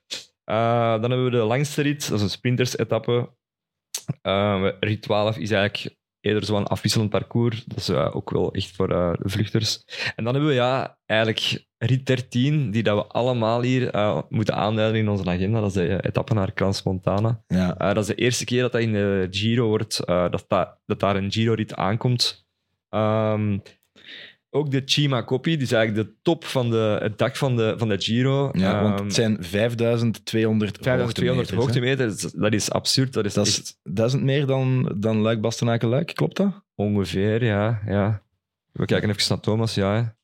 [0.43, 3.30] Dan hebben we de langste rit, dat is een sprinters-etappe.
[4.21, 7.63] Eh, rit 12 is eigenlijk eerder zo'n afwisselend parcours.
[7.65, 9.84] Dat is eh, ook wel echt voor de vluchters.
[10.15, 14.55] En dan hebben we ja, eigenlijk rit 13, die dat we allemaal hier eh, moeten
[14.55, 15.59] aanduiden in onze agenda.
[15.59, 17.43] Dat is de etappe naar Crans Montana.
[17.47, 20.99] Ja, dat is de eerste keer dat dat in de Giro wordt, dat, da- dat
[20.99, 22.47] daar een Giro-rit aankomt.
[22.89, 23.57] Ehm,
[24.54, 27.74] ook de Cima Coppi, die is eigenlijk de top van de, het dak van de,
[27.78, 28.49] van de Giro.
[28.54, 32.32] ja want Ehm, het zijn 5200 5200 hoogtemeters.
[32.32, 33.14] Dat is absurd.
[33.14, 36.64] Dat is, Dat echt is duizend meer dan, dan Luik Bastenaken Luik, klopt dat?
[36.76, 38.24] ongeveer, ja, ja.
[38.72, 39.95] We kijken even naar Thomas, ja.
[39.95, 40.22] hè.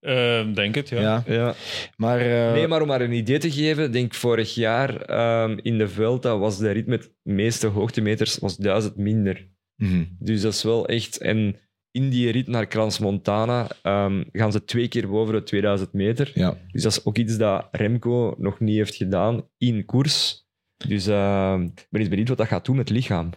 [0.00, 1.22] Eh, denk het, ja.
[1.26, 1.54] ja.
[1.96, 5.78] Maar, eh, Nee, maar om maar een idee te geven, denk vorig jaar ehm, in
[5.78, 9.48] de Vuelta was de rit met de meeste hoogtemeters was 1000 minder.
[9.76, 10.04] mhm.
[10.18, 11.18] Dus dat is wel echt...
[11.18, 11.56] En
[11.96, 16.30] in die rit naar Crans Montana ehm, gaan ze twee keer boven de 2000 meter.
[16.34, 16.56] ja.
[16.72, 20.46] Dus dat is ook iets dat Remco nog niet heeft gedaan in koers.
[20.86, 23.30] Dus ehm, ik ben eens benieuwd wat dat gaat doen met het lichaam.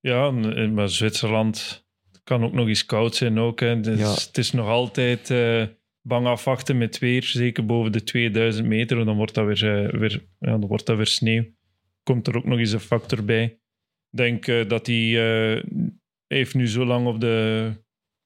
[0.00, 1.86] Ja, maar Zwitserland
[2.24, 3.38] kan ook nog eens koud zijn.
[3.38, 3.80] Ook, hè.
[3.80, 4.10] Dus Ja.
[4.10, 5.62] Het is nog altijd eh,
[6.02, 8.96] bang afwachten met weer, zeker boven de 2000 meter.
[8.96, 11.44] want Dan wordt dat weer, eh, weer, ja, dan wordt dat weer sneeuw.
[12.02, 13.44] Komt er ook nog eens een factor bij.
[14.10, 15.62] Ik denk eh, dat hij eh,
[16.28, 17.70] heeft nu zo lang op de,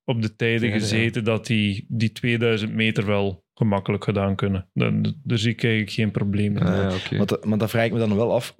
[0.04, 0.74] op de tijden ja.
[0.74, 4.68] gezeten dat hij die 2000 meter wel gemakkelijk gedaan kunnen.
[4.74, 4.92] Daar,
[5.22, 6.62] daar zie ik eigenlijk geen probleem in.
[6.62, 7.16] Ah, ja, oké.
[7.16, 8.54] Maar, dat- maar dat vraag ik me dan wel af.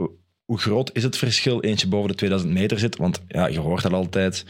[0.45, 2.97] hoe groot is het verschil eentje boven de 2000 meter zit?
[2.97, 4.45] Want ja, je hoort dat altijd.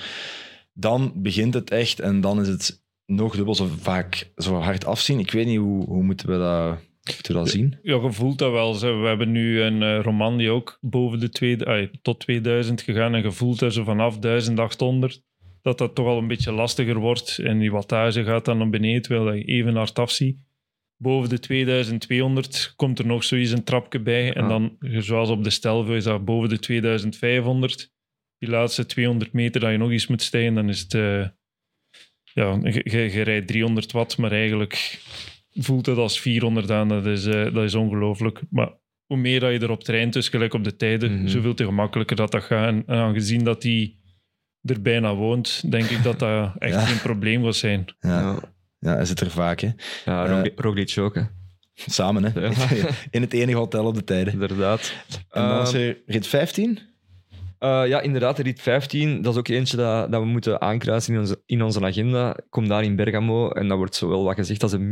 [0.73, 5.19] Dan begint het echt en dan is het nog dubbel zo vaak zo hard afzien.
[5.19, 7.79] Ik weet niet, hoe, hoe moeten we dat, moeten we dat zien?
[7.83, 8.75] Ja, je voelt dat wel.
[8.75, 9.01] Zo.
[9.01, 13.23] We hebben nu een eh, roman die ook boven de tweede, tot 2000 gegaan en
[13.23, 15.23] je voelt er zo vanaf 1800
[15.63, 19.03] dat dat toch al een beetje lastiger wordt en die wattage gaat dan naar beneden,
[19.03, 20.39] terwijl je even hard afziet.
[20.97, 24.49] Boven de 2200 komt er nog zoiets een trapje bij en Ja.
[24.49, 27.91] dan, zoals op de Stelvio, is dat boven de 2500.
[28.39, 30.95] Die laatste 200 meter dat je nog eens moet stijgen, dan is het...
[30.95, 31.27] eh,
[32.35, 35.01] ja, je, je, je rijdt 300 watt, maar eigenlijk
[35.55, 36.89] voelt het als 400 aan.
[36.89, 38.41] Dat is, eh, dat is ongelooflijk.
[38.51, 38.71] Maar
[39.07, 41.29] hoe meer dat je erop traint, dus gelijk op de tijden, Mhm.
[41.29, 42.67] zoveel te gemakkelijker dat dat gaat.
[42.69, 43.97] En, en aangezien dat hij
[44.63, 46.81] er bijna woont, denk ik dat dat echt Ja.
[46.81, 47.85] geen probleem gaat zijn.
[48.01, 48.39] Ja,
[48.79, 49.69] Ja, hij zit er vaak, hè.
[50.05, 51.23] ja Eh, Roglic- ook, hè.
[51.75, 52.41] Samen, hè.
[52.41, 52.53] Ja.
[53.11, 54.33] In het enige hotel op de tijden.
[54.33, 54.93] inderdaad.
[55.31, 56.79] En dan is Ehm, er rit 15.
[57.59, 61.15] Eh, ja, inderdaad, de rit 15, dat is ook eentje dat, dat we moeten aankruisen
[61.15, 62.37] in onze, in onze agenda.
[62.49, 64.89] Kom daar in Bergamo en dat wordt zowel wat gezegd als een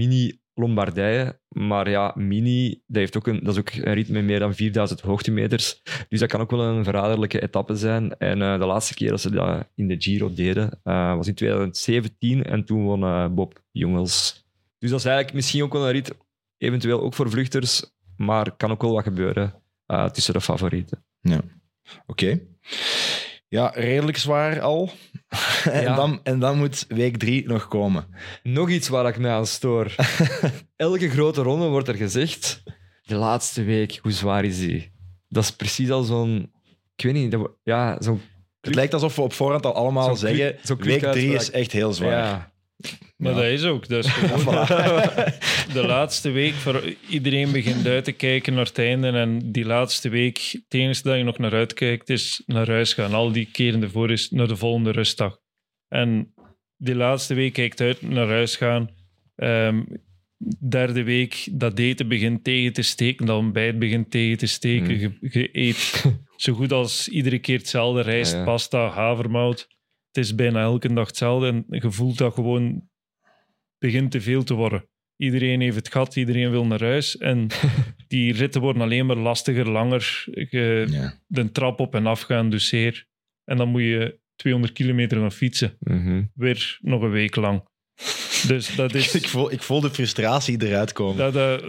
[0.60, 1.38] mini-Lombardije.
[1.48, 4.54] Maar ja, mini, dat, heeft ook een, dat is ook een rit met meer dan
[4.54, 5.82] 4000 hoogtemeters.
[6.08, 8.16] Dus dat kan ook wel een verraderlijke etappe zijn.
[8.16, 11.34] En eh, de laatste keer dat ze dat in de Giro deden, eh, was in
[11.34, 14.44] 2017 en toen won eh, Bob Jongels.
[14.78, 16.16] Dus dat is eigenlijk misschien ook wel een rit,
[16.58, 19.54] eventueel ook voor vluchters, maar kan ook wel wat gebeuren
[20.12, 21.04] tussen de favorieten.
[22.06, 22.40] Oké.
[23.50, 24.90] Ja, redelijk zwaar al.
[25.64, 25.94] en, Ja.
[25.94, 28.06] dan, en dan moet week 3 nog komen.
[28.42, 29.94] Nog iets waar ik mij aan stoor.
[30.76, 32.62] Elke grote ronde wordt er gezegd,
[33.02, 34.92] de laatste week, hoe zwaar is die?
[35.28, 36.52] Dat is precies al zo'n...
[36.96, 38.20] Ik weet niet, dat, ja, zo'n...
[38.60, 41.40] Het lijkt alsof we op voorhand al allemaal zeggen, week 3 klikuitspraak.
[41.40, 42.10] is echt heel zwaar.
[42.10, 42.49] Ja.
[43.16, 43.38] Maar Ja.
[43.38, 43.88] dat is ook.
[43.88, 44.54] Dat is gewoon
[45.78, 49.08] de laatste week, voor iedereen begint uit te kijken naar het einde.
[49.08, 53.14] En die laatste week, het enige dat je nog naar uitkijkt, is naar huis gaan.
[53.14, 55.38] Al die keren ervoor is naar de volgende rustdag.
[55.88, 56.34] En
[56.76, 58.90] die laatste week kijkt uit naar huis gaan.
[59.36, 59.82] Ehm,
[60.68, 64.94] derde week, dat eten begint tegen te steken, dat ontbijt begint tegen te steken.
[64.94, 64.98] Mm.
[65.20, 66.04] Je, je eet
[66.36, 68.00] zo goed als iedere keer hetzelfde.
[68.02, 68.44] Rijst, Ja, ja.
[68.44, 69.68] pasta, havermout.
[70.12, 71.46] Het is bijna elke dag hetzelfde.
[71.48, 72.88] En je voelt dat gewoon
[73.78, 74.88] begint te veel te worden.
[75.16, 77.16] Iedereen heeft het gat, iedereen wil naar huis.
[77.18, 77.46] En
[78.08, 80.24] die ritten worden alleen maar lastiger, langer.
[80.50, 81.18] Je, Ja.
[81.26, 83.06] de trap op en af gaan, dus zeer.
[83.44, 85.76] En dan moet je 200 kilometer gaan fietsen.
[85.80, 86.22] Mhm.
[86.34, 87.68] Weer nog een week lang.
[88.48, 89.14] Dus dat is...
[89.20, 91.32] Ik, voel, ik voel de frustratie eruit komen.
[91.32, 91.68] Dat, eh,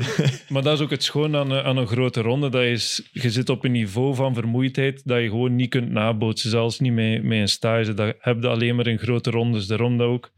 [0.49, 2.49] maar dat is ook het schoon aan, een- aan een grote ronde.
[2.49, 6.49] Dat is, je zit op een niveau van vermoeidheid dat je gewoon niet kunt nabootsen.
[6.49, 7.93] Zelfs niet met, met een stage.
[7.93, 9.67] Dat heb je alleen maar in grote rondes.
[9.67, 10.31] Daarom dat ook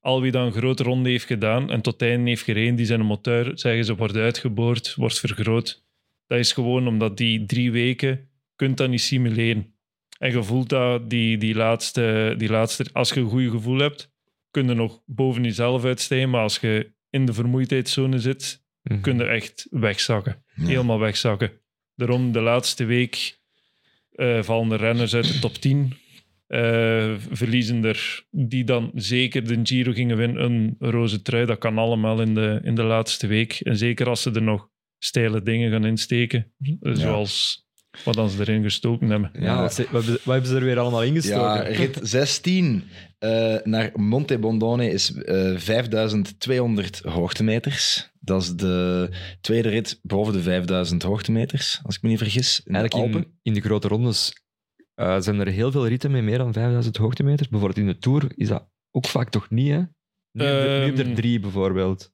[0.00, 3.00] al wie dat een grote ronde heeft gedaan en tot einde heeft gereden, die zijn
[3.00, 5.84] motor, zeggen ze, wordt uitgeboord, wordt vergroot.
[6.26, 9.74] Dat is gewoon omdat die drie weken kunt dat niet simuleren.
[10.18, 12.84] En je voelt dat die, die, laatste, die laatste...
[12.92, 14.11] Als je een goed gevoel hebt,
[14.52, 16.30] kun je nog boven jezelf uitstijgen.
[16.30, 19.00] Maar als je in de vermoeidheidszone zit, Mhm.
[19.00, 20.42] kun je echt wegzakken.
[20.54, 20.66] Ja.
[20.66, 21.50] Helemaal wegzakken.
[21.94, 23.40] Daarom de laatste week
[24.12, 25.92] eh, vallen de renners uit de top 10.
[26.46, 31.46] Eh, verliezen er die dan zeker de Giro gingen winnen een roze trui.
[31.46, 33.52] Dat kan allemaal in de, in de laatste week.
[33.60, 36.52] En zeker als ze er nog steile dingen gaan insteken.
[36.80, 37.64] Zoals
[38.04, 39.30] wat dan ze erin gestoken hebben.
[39.40, 41.40] Ja, wat, ze- wat, hebben- wat hebben ze er weer allemaal ingestoken?
[41.42, 42.84] Ja, rit 16
[43.18, 48.10] eh, naar Monte Bondone is eh 5200 hoogtemeters.
[48.20, 49.08] Dat is de
[49.40, 52.58] tweede rit boven de 5000 hoogtemeters, als ik me niet vergis.
[52.64, 53.28] In de Eigenlijk Alpen.
[53.30, 54.32] in, in de grote rondes
[54.94, 57.48] eh, zijn er heel veel ritten met meer dan 5000 hoogtemeters.
[57.48, 59.80] Bijvoorbeeld in de Tour is dat ook vaak toch niet, hè?
[60.32, 62.11] Nu, heb je- nu heb je er Ehm, drie, bijvoorbeeld.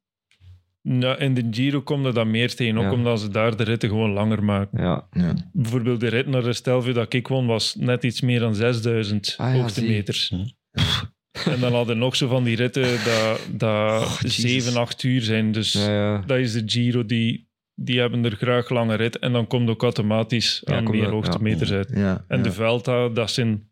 [0.82, 2.92] Nou, in de Giro komt er dan meer tegen, ook Ja.
[2.92, 4.82] omdat ze daar de ritten gewoon langer maken.
[4.82, 5.08] Ja.
[5.12, 5.34] Ja.
[5.52, 9.34] Bijvoorbeeld de rit naar de Stelvio dat ik won, was net iets meer dan 6000
[9.36, 10.26] Ah ja, hoogtemeters.
[10.26, 10.56] zie.
[11.44, 14.36] En dan hadden nog zo van die ritten dat, dat Oh, Jezus.
[14.64, 15.52] 7, 8 uur zijn.
[15.52, 16.22] Dus Ja, ja.
[16.26, 19.18] dat is de Giro, die, die hebben er graag lange rit.
[19.18, 21.90] En dan komt ook automatisch Ja, aan meer er- hoogtemeters uit.
[21.94, 22.42] Ja, En ja.
[22.42, 23.70] de Vuelta, dat zijn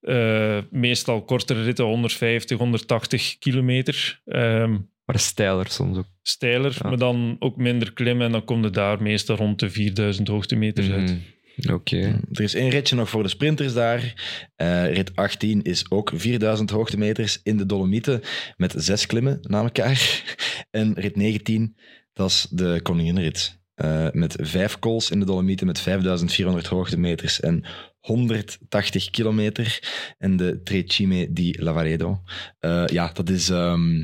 [0.00, 4.20] eh, meestal kortere ritten, 150, 180 kilometer.
[4.24, 4.76] Ehm,
[5.08, 6.06] Maar steiler soms ook.
[6.22, 6.88] steiler, Ja.
[6.88, 8.26] maar dan ook minder klimmen.
[8.26, 11.10] En dan kom je daar meestal rond de 4000 hoogtemeters uit.
[11.56, 11.72] Mhm.
[11.74, 12.20] Oké.
[12.32, 14.14] Er is één ritje nog voor de sprinters daar.
[14.56, 18.20] Eh, rit 18 is ook 4000 hoogtemeters in de Dolomieten
[18.56, 20.22] met zes klimmen na elkaar.
[20.70, 21.76] En rit 19,
[22.12, 23.60] dat is de koninginrit.
[23.74, 27.64] Eh, met vijf calls in de Dolomieten met 5400 hoogtemeters en
[28.00, 29.78] 180 kilometer.
[30.18, 32.22] En de Trecime di Lavaredo.
[32.58, 33.48] Eh, ja, dat is...
[33.50, 34.02] ehm,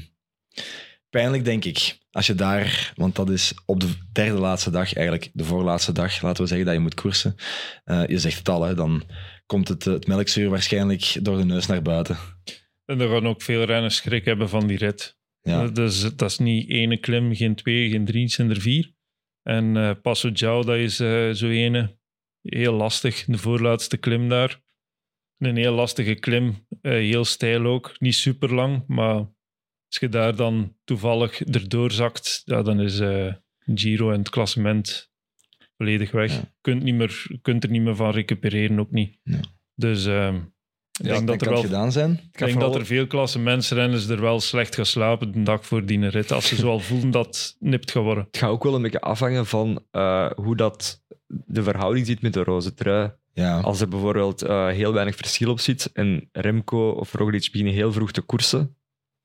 [1.14, 1.98] Pijnlijk, denk ik.
[2.10, 6.22] Als je daar, want dat is op de derde laatste dag, eigenlijk de voorlaatste dag,
[6.22, 7.34] laten we zeggen dat je moet koersen.
[7.84, 9.02] Eh, je zegt het al, hè, dan
[9.46, 12.16] komt het, het melkzuur waarschijnlijk door de neus naar buiten.
[12.84, 15.18] En er gaan ook veel renners schrik hebben van die rit.
[15.40, 15.66] Ja.
[15.66, 18.92] Dat, is, dat is niet ene klim, geen twee, geen drie, zijn er vier.
[19.42, 21.98] En eh Passo Giao, dat is eh, zo ene.
[22.42, 24.62] Heel lastig, de voorlaatste klim daar.
[25.38, 27.94] Een heel lastige klim, eh, heel steil ook.
[27.98, 29.32] Niet super lang, maar
[29.95, 35.11] als je daar dan toevallig erdoor zakt, ja, dan is eh, Giro en het klassement
[35.76, 36.30] volledig weg.
[36.32, 36.36] Ja.
[36.36, 39.18] Je kunt, niet meer, kunt er niet meer van recupereren, ook niet.
[39.22, 39.40] Ja.
[39.74, 40.34] Dus ehm,
[41.01, 42.11] ik denk dat er kan wel gedaan zijn.
[42.11, 45.86] ik denk vooral- dat er veel klassementsrenners er wel slecht gaan slapen de dag voor
[45.86, 46.32] die rit.
[46.32, 48.24] Als ze zo al voelen dat het nipt gaat worden.
[48.24, 52.32] Het gaat ook wel een beetje afhangen van eh, hoe dat de verhouding zit met
[52.32, 53.12] de roze trui.
[53.32, 53.61] Ja.
[53.61, 57.92] Als er bijvoorbeeld eh, heel weinig verschil op zit en Remco of Roglic beginnen heel
[57.92, 58.76] vroeg te koersen,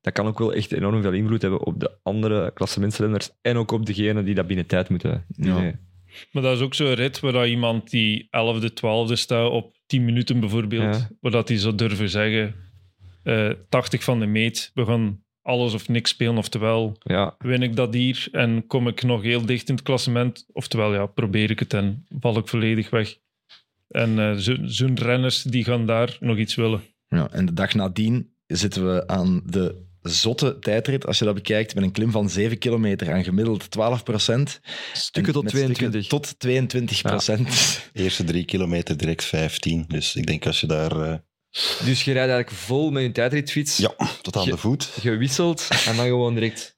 [0.02, 3.72] dat kan ook wel echt enorm veel invloed hebben op de andere klassementsrenners en ook
[3.72, 5.26] op degene die dat binnen tijd moeten.
[5.36, 5.60] Ja.
[5.60, 5.74] Nee.
[6.32, 10.06] Maar dat is ook zo'n rit waar dat iemand die 11e, 12e staat op 10
[10.06, 11.10] minuten bijvoorbeeld, Ja.
[11.22, 12.56] waar dat die zou durven zeggen,
[13.24, 16.38] eh 80 van de meet, we gaan alles of niks spelen.
[16.38, 20.46] Oftewel, Ja, win ik dat hier en kom ik nog heel dicht in het klassement.
[20.54, 23.18] Oftewel, ja, probeer ik het en val ik volledig weg.
[23.88, 26.82] En eh, zo- zo'n renners die gaan daar nog iets willen.
[27.08, 31.06] Ja, en de dag nadien zitten we aan de zotte tijdrit.
[31.06, 34.60] Als je dat bekijkt, met een klim van 7 kilometer aan gemiddeld 12 procent.
[34.94, 36.08] stukken tot 22.
[36.08, 37.50] Tot 22 procent.
[37.94, 39.86] Eerste drie kilometer direct 15.
[39.88, 41.14] Dus ik denk als je daar eh,
[41.86, 44.84] Dus je rijdt eigenlijk vol met je tijdritfiets, ja, tot aan Je- de voet.
[44.84, 46.76] gewisseld en dan gewoon direct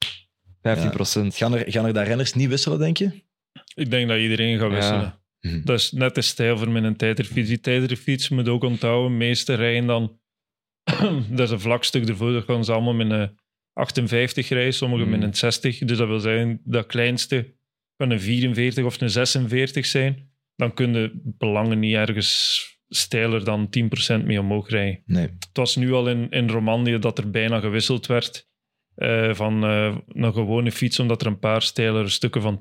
[0.61, 3.11] 15% Gaan, er, gaan er daar renners niet wisselen, denk je?
[3.73, 4.75] Ik denk dat iedereen gaat Ja.
[4.75, 5.19] wisselen.
[5.39, 5.61] Hm.
[5.63, 7.47] Dat is net de stijl voor mijn tijdritfiets.
[7.49, 9.11] Die tijdritfiets moet ook onthouden.
[9.11, 10.19] De meeste rijden dan...
[11.29, 12.31] dat is een vlak stuk ervoor.
[12.31, 13.39] Dat gaan ze allemaal met een
[13.73, 15.11] 58 rijden, sommigen Mm.
[15.11, 15.77] met een 60.
[15.77, 17.53] Dus dat wil zeggen, dat kleinste
[17.95, 20.29] kan een 44 of een 46 zijn.
[20.55, 25.01] Dan kunnen belangen niet ergens steiler dan 10% mee omhoog rijden.
[25.05, 25.23] Nee.
[25.23, 28.49] Het was nu al in, in Romandie dat er bijna gewisseld werd
[28.95, 32.55] eh, van eh, een gewone fiets, omdat er een paar steilere stukken van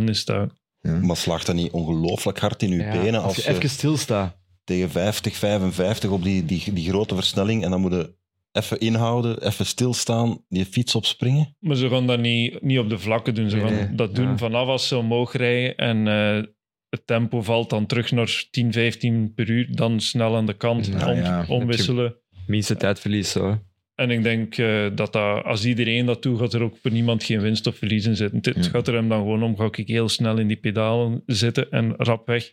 [0.00, 0.50] 10% in staan.
[0.80, 0.98] Ja.
[1.00, 3.70] Maar slaagt dat niet ongelooflijk hard in je Ja, benen als als je je even
[3.70, 4.36] stilstaat.
[4.64, 8.14] Tegen 50, 55 op die, die, die grote versnelling en dan moet je
[8.52, 11.56] even inhouden, even stilstaan, die fiets opspringen?
[11.60, 13.50] Maar ze gaan dat niet, niet op de vlakken doen.
[13.50, 13.94] Ze Nee, gaan nee.
[13.94, 14.36] dat doen Ja.
[14.36, 16.42] vanaf als ze omhoog rijden en eh,
[16.88, 19.76] het tempo valt dan terug naar 10, 15 per uur.
[19.76, 21.44] Dan snel aan de kant Ja, om, ja.
[21.48, 22.16] omwisselen.
[22.46, 23.30] Minste tijdverlies.
[23.30, 23.58] Zo.
[23.94, 27.24] En ik denk eh, dat, dat als iedereen dat doet, gaat er ook voor niemand
[27.24, 28.38] geen winst of verlies in zitten.
[28.54, 28.70] Het Ja.
[28.70, 31.94] gaat er hem dan gewoon om, ga ik heel snel in die pedalen zitten en
[31.96, 32.52] rap weg.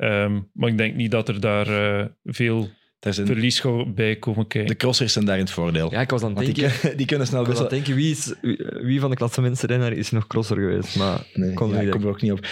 [0.00, 1.66] Ehm, maar ik denk niet dat er daar
[2.00, 2.68] eh, veel
[3.00, 3.62] zijn, verlies
[3.94, 4.70] bij komen kijken.
[4.70, 5.90] de crossers zijn daar in het voordeel.
[5.90, 7.94] Ja, ik was aan het die, denken, die kunnen snel ik was aan het denken
[7.94, 10.96] wie, is, wie, wie van de klassementsrenner is nog crosser geweest.
[10.96, 12.46] Maar Nee, Kon ja, niet ik kom er ook niet op.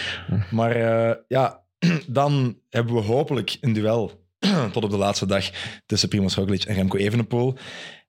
[0.51, 1.63] Maar eh, ja,
[2.07, 4.27] dan hebben we hopelijk een duel
[4.71, 5.49] tot op de laatste dag
[5.85, 7.57] tussen Primoz Roglic en Remco Evenepoel.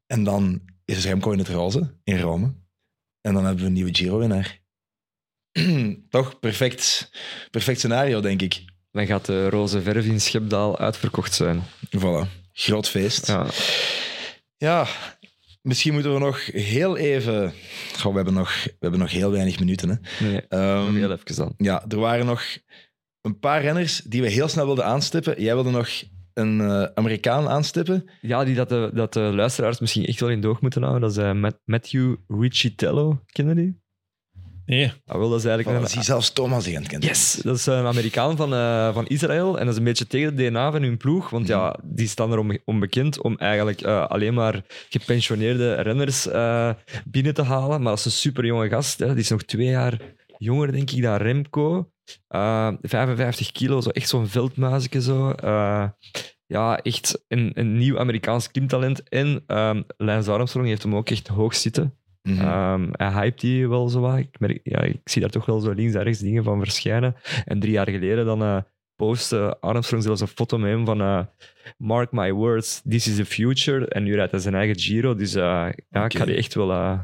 [0.07, 2.55] En dan is Remco in het roze in Rome.
[3.21, 4.61] En dan hebben we een nieuwe Giro-winnaar.
[6.11, 6.39] Toch?
[6.41, 7.11] Perfect,
[7.51, 8.65] perfect scenario, denk ik.
[8.91, 11.63] Dan gaat de roze verf in Schepdaal uitverkocht zijn.
[11.97, 12.29] Voilà.
[12.53, 13.27] Groot feest.
[13.27, 13.47] Ja.
[14.57, 14.87] Ja,
[15.63, 17.53] misschien moeten we nog heel even...
[17.99, 19.89] Goh, we, hebben nog, we hebben nog heel weinig minuten.
[19.89, 20.27] Hè.
[20.27, 20.43] Nee,
[20.85, 21.55] nog heel even dan.
[21.57, 22.43] Ja, er waren nog
[23.21, 25.43] een paar renners die we heel snel wilden aanstippen.
[25.43, 25.89] Jij wilde nog
[26.35, 28.11] een eh, Amerikaan aanstippen.
[28.21, 31.09] Ja, die dat de, dat de luisteraars misschien echt wel in doog moeten houden.
[31.09, 33.23] Dat is Matt- Matthew Riccitello.
[33.27, 33.81] Kennen die?
[34.71, 37.09] Nee, Ah, wel, dat is eigenlijk Voilà, een, zie zelfs Thomas die aan het kennen.
[37.09, 39.59] Yes, dat is een Amerikaan van, eh, van Israël.
[39.59, 41.31] En dat is een beetje tegen het DNA van hun ploeg.
[41.31, 46.71] Want ja, die staan erom onbekend om eigenlijk eh, alleen maar gepensioneerde renners eh,
[47.05, 47.83] binnen te halen.
[47.83, 48.99] Maar dat is een super jonge gast.
[48.99, 49.07] Hè.
[49.07, 50.01] Die is nog twee jaar
[50.39, 51.91] jonger, denk ik, dan Remco.
[52.29, 55.31] Eh, 55 kilo, zo echt zo'n veldmuisje zo.
[55.31, 55.89] Eh,
[56.47, 59.09] ja, echt een, een nieuw Amerikaans klimtalent.
[59.09, 61.95] En ehm Lance Armstrong heeft hem ook echt hoog zitten.
[62.23, 62.41] Mhm.
[62.41, 64.19] Ehm, hij hypt die wel zo wat.
[64.19, 67.15] Ik, merk, ja, ik zie daar toch wel zo links en rechts dingen van verschijnen.
[67.45, 68.57] En drie jaar geleden dan eh
[68.97, 71.21] postte Armstrong zelfs een foto met hem van eh,
[71.79, 73.87] Mark my words, this is the future.
[73.89, 75.15] En nu rijdt hij zijn eigen Giro.
[75.15, 77.01] Dus eh, ja, ik ga die echt wel eh,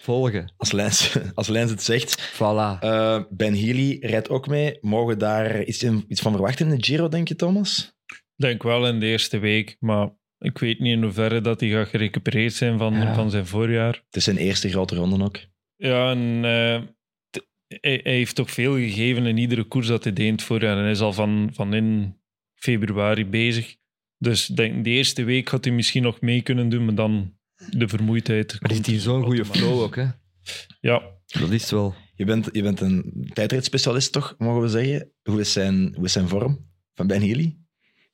[0.00, 0.52] volgen.
[0.56, 2.32] Als, Lens, als Lens het zegt.
[2.34, 2.78] Voilà.
[2.80, 4.78] Eh, ben Healy rijdt ook mee.
[4.80, 7.94] Mogen we daar iets, in- iets van verwachten in de Giro, denk je, Thomas?
[8.36, 10.10] denk wel in de eerste week, maar
[10.42, 13.14] ik weet niet in hoeverre dat hij gaat gerecupereerd zijn van, Ja.
[13.14, 13.94] van zijn voorjaar.
[14.06, 15.38] Het is zijn eerste grote ronde ook.
[15.76, 16.82] Ja, en eh,
[17.30, 17.46] t-
[17.80, 20.76] hij, hij heeft toch veel gegeven in iedere koers dat hij deed in het voorjaar.
[20.76, 22.16] En hij is al van, van in
[22.54, 23.76] februari bezig.
[24.18, 27.34] Dus ik denk, de eerste week had hij misschien nog mee kunnen doen, maar dan
[27.70, 28.56] de vermoeidheid.
[28.60, 29.96] Maar heeft zo'n goede flow ook.
[29.96, 30.06] Hè.
[30.80, 31.94] Ja, Dat is wel.
[32.14, 35.12] Je bent, je bent een tijdritspecialist, toch, mogen we zeggen?
[35.22, 37.56] Hoe is zijn, hoe is zijn vorm van Ben Healy?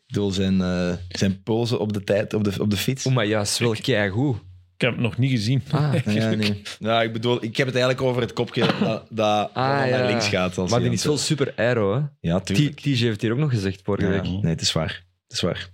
[0.08, 3.06] Ik bedoel, zijn, eh, zijn pose op de, tijd, op de, op de fiets.
[3.06, 4.36] Oh, maar ja, is wel keigoed.
[4.74, 5.62] ik heb het nog niet gezien.
[5.70, 6.62] Ah, Ja, nee.
[6.78, 10.06] ja, ik bedoel, ik heb het eigenlijk over het kopje dat, dat Ah, naar ja.
[10.06, 10.58] links gaat.
[10.58, 12.00] Als maar die is wel super aero, hè?
[12.20, 12.80] Ja, tuurlijk.
[12.80, 14.22] TJ heeft hier ook nog gezegd vorige Ja, week.
[14.42, 15.04] nee, het is waar.
[15.26, 15.68] Het is waar.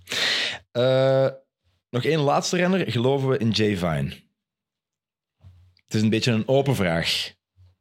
[0.71, 1.27] Eh,
[1.89, 2.91] nog één laatste renner.
[2.91, 4.13] Geloven we in Jay Vine?
[5.85, 7.33] Het is een beetje een open vraag.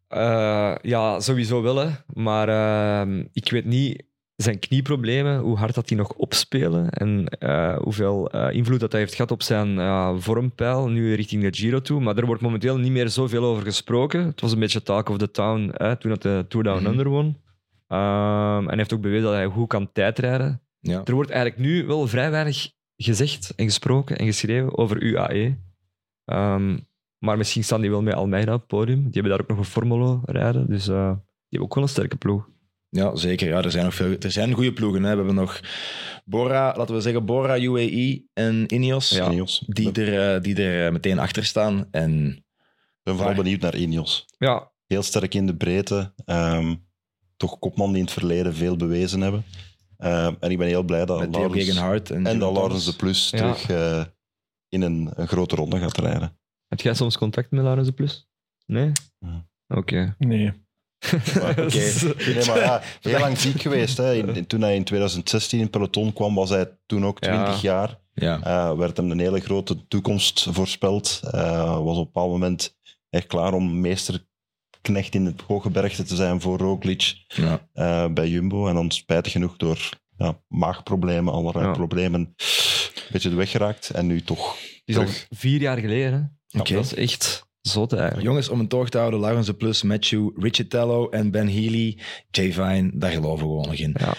[0.09, 1.89] Eh, ja, sowieso wel, hè.
[2.07, 4.03] Maar ehm, ik weet niet
[4.37, 9.01] zijn knieproblemen, hoe hard dat die nog opspelen en eh, hoeveel eh, invloed dat hij
[9.01, 12.01] heeft gehad op zijn eh, vormpeil, nu richting de Giro toe.
[12.01, 14.27] Maar er wordt momenteel niet meer zoveel over gesproken.
[14.27, 16.91] Het was een beetje talk of the town hè, toen dat de Tour Down Mhm.
[16.91, 17.43] Under won.
[17.89, 20.63] Ehm, en hij heeft ook bewezen dat hij goed kan tijdrijden.
[20.81, 21.01] Ja.
[21.05, 25.59] Er wordt eigenlijk nu wel vrij weinig gezegd en gesproken en geschreven over UAE.
[26.25, 26.79] Ehm,
[27.19, 29.03] maar misschien staan die wel met Almeida op het podium.
[29.03, 30.67] Die hebben daar ook nog een Formolo rijden.
[30.67, 31.19] Dus die hebben
[31.61, 32.49] ook wel een sterke ploeg.
[32.95, 33.49] Ja, zeker.
[33.49, 34.17] Ja, er zijn nog veel.
[34.19, 35.03] Er zijn goede ploegen.
[35.03, 35.11] Hè.
[35.11, 35.61] We hebben nog
[36.25, 39.11] Bora, laten we zeggen, Bora, UAE en Ineos.
[39.11, 39.31] Ja.
[39.31, 39.63] Ineos.
[39.67, 41.89] Die Ik er, eh, die er eh, meteen achter staan.
[41.91, 42.45] En
[43.03, 43.43] ben vooral Waar?
[43.43, 44.25] benieuwd naar Ineos.
[44.39, 46.13] Ja, Heel sterk in de breedte.
[46.25, 46.75] Ehm,
[47.37, 49.45] toch kopman die in het verleden veel bewezen hebben.
[49.97, 52.11] Ehm, en ik ben heel blij dat met Laurens.
[52.11, 52.97] En, en dat Laurens de.
[52.97, 53.39] Plus Ja.
[53.39, 54.05] terug eh,
[54.69, 56.39] in een, een grote ronde gaat rijden.
[56.69, 58.29] heb jij soms contact met Laurens de Plus?
[58.67, 58.93] Nee?
[59.19, 59.47] Ja.
[59.69, 60.15] Oké.
[60.19, 60.53] Nee.
[61.13, 61.65] Oké.
[62.35, 63.97] Nee, maar ja, heel lang ziek geweest.
[63.97, 64.15] Hè.
[64.15, 67.43] In- in- toen hij in 2016 in peloton kwam, was hij toen ook Ja.
[67.45, 67.99] 20 jaar.
[68.15, 68.41] Ja.
[68.43, 71.21] Eh, werd hem een hele grote toekomst voorspeld.
[71.31, 72.77] Eh, was op een bepaald moment
[73.11, 77.69] echt klaar om meesterknecht in het hooggebergte te zijn voor Roglic Ja.
[77.73, 78.69] eh, bij Jumbo.
[78.69, 82.35] En dan spijtig genoeg door ja, maagproblemen, allerlei problemen, een
[83.13, 83.91] beetje de weg geraakt.
[83.91, 86.13] En nu toch Die is al vier jaar geleden.
[86.13, 86.59] hè.
[86.59, 88.27] Dat is echt zot eigenlijk.
[88.27, 91.99] Jongens, om een toog te houden, Laurens de Plus, Matthew, Richitello en Ben Healy.
[92.31, 93.97] Jay Vine, daar geloven we gewoon nog in.
[93.99, 94.15] Ja.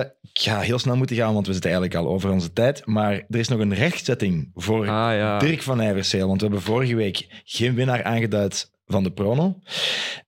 [0.00, 2.86] Eh, ik ga heel snel moeten gaan, want we zitten eigenlijk al over onze tijd.
[2.86, 5.38] Maar er is nog een rechtzetting voor Ah ja.
[5.38, 6.26] Dirk van Nijverseel.
[6.28, 9.58] Want we hebben vorige week geen winnaar aangeduid van de prono.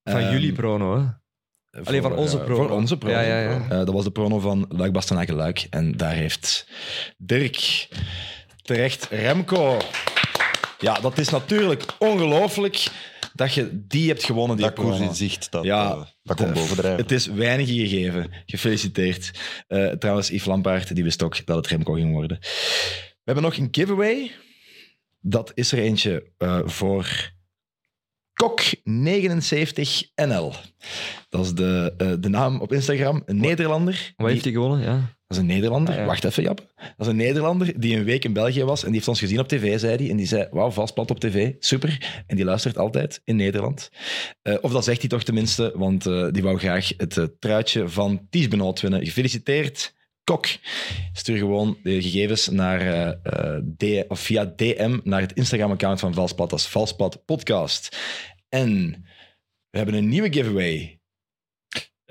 [0.05, 1.03] Van Ehm, jullie prono, hè?
[1.71, 2.67] voor, Alleen van onze eh, prono.
[2.67, 3.15] Voor onze prono.
[3.15, 3.61] Ja, ja, ja.
[3.63, 5.67] Eh, dat was de prono van Luik Bastenaken Luik.
[5.71, 6.69] En daar heeft
[7.17, 7.89] Dirk
[8.63, 9.79] terecht Remco.
[10.83, 12.87] Ja, dat is natuurlijk ongelooflijk
[13.35, 16.53] dat je die hebt gewonnen, die dat koers in zicht, dat, Ja, eh, dat komt
[16.53, 17.01] bovendrijven.
[17.03, 18.31] Het is weinig gegeven.
[18.47, 19.31] Gefeliciteerd.
[19.69, 22.39] Eh, trouwens, Yves Lampaard die wist ook dat het Remco ging worden.
[22.41, 22.47] We
[23.25, 24.31] hebben nog een giveaway.
[25.21, 27.31] Dat is er eentje eh, voor
[28.45, 30.53] Kok79NL.
[31.29, 33.23] Dat is de, eh, de naam op Instagram.
[33.27, 34.13] Een Nederlander.
[34.17, 34.87] Wat heeft die- hij gewonnen?
[34.87, 35.17] Ja.
[35.33, 35.95] Dat is een Nederlander.
[35.95, 36.07] Ah, ja.
[36.07, 36.67] Wacht even, Jap.
[36.77, 39.39] Dat is een Nederlander die een week in België was en die heeft ons gezien
[39.39, 40.11] op tv, zei hij.
[40.11, 42.23] En die zei, wauw, vastplat op tv, super.
[42.27, 43.91] En die luistert altijd in Nederland.
[44.43, 47.89] Eh, of dat zegt hij toch tenminste, want eh, die wou graag het eh, truitje
[47.89, 49.05] van Ties Benoot winnen.
[49.05, 50.47] Gefeliciteerd, Kok.
[51.13, 53.17] Stuur gewoon de gegevens naar,
[54.09, 56.51] of via DM naar het Instagram-account van Valsplat.
[56.51, 57.97] Dat is Valsplat Podcast.
[58.49, 59.05] En
[59.71, 61.02] we hebben een nieuwe giveaway.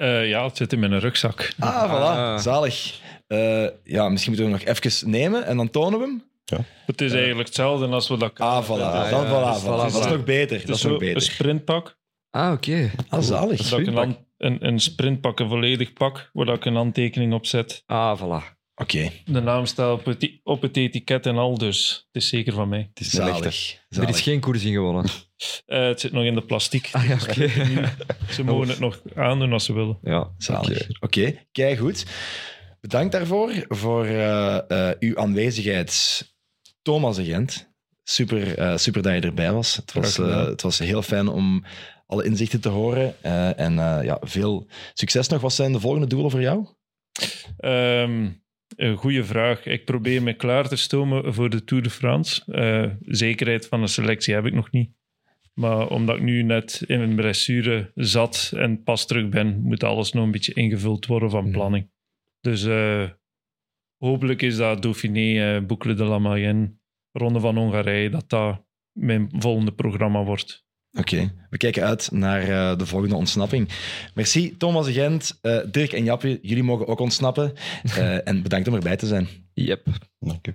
[0.01, 1.51] Eh, ja, het zit in mijn rugzak.
[1.59, 2.17] Ah, voilà.
[2.17, 2.37] Ah.
[2.39, 2.99] Zalig.
[3.27, 6.23] Eh, ja, misschien moeten we hem nog even nemen en dan tonen we hem.
[6.85, 8.67] Het is eigenlijk hetzelfde als we dat Ah, voilà.
[8.67, 10.57] ja, dan, ja, voilà, dus Dat is nog beter.
[10.57, 11.21] Het Dat is is nog zo een beter.
[11.21, 11.97] sprintpak.
[12.29, 12.91] Ah, oké.
[13.09, 13.69] Ah, zalig.
[13.69, 17.83] Dat ik een, een, een sprintpak, een volledig pak, waar ik een handtekening op zet.
[17.85, 18.59] Ah, voilà.
[18.81, 22.53] Oké, De naam staat op het, op het etiket en al, dus het is zeker
[22.53, 22.89] van mij.
[22.93, 23.77] Het is zalig.
[23.89, 25.05] Er is geen koers in gewonnen.
[25.65, 26.89] Eh, het zit nog in de plastic.
[26.91, 27.17] Ah ja.
[28.31, 29.97] Ze mogen het nog aandoen als ze willen.
[30.01, 30.81] Ja, Zalig.
[30.81, 30.95] oké.
[30.99, 32.05] Oké, kijk goed.
[32.81, 34.57] Bedankt daarvoor, voor eh,
[34.89, 36.21] eh, uw aanwezigheid.
[36.81, 37.71] Thomas de Gent,
[38.03, 39.75] super, eh, super dat je erbij was.
[39.75, 41.65] Het was, het was heel fijn om
[42.07, 43.15] alle inzichten te horen.
[43.21, 45.41] eh, en eh, ja, veel succes nog.
[45.41, 46.67] Wat zijn de volgende doelen voor jou?
[47.57, 48.29] Ehm,
[48.81, 49.65] een goede vraag.
[49.65, 52.53] Ik probeer me klaar te stomen voor de Tour de France.
[52.53, 54.91] Eh, zekerheid van een selectie heb ik nog niet.
[55.53, 60.11] Maar omdat ik nu net in een blessure zat en pas terug ben, moet alles
[60.11, 61.89] nog een beetje ingevuld worden van planning.
[62.39, 63.09] Dus eh,
[63.97, 66.73] hopelijk is dat Dauphiné, eh Boucle de la Mayenne,
[67.11, 70.65] Ronde van Hongarije, dat dat mijn volgende programma wordt.
[70.99, 73.69] Oké, we kijken uit naar eh, de volgende ontsnapping.
[74.13, 76.39] Merci Thomas de Gent, eh, Dirk en Jappe.
[76.41, 77.53] Jullie mogen ook ontsnappen.
[77.83, 79.27] Eh, en bedankt om erbij te zijn.
[79.53, 79.87] Yep.
[80.19, 80.53] Dank u.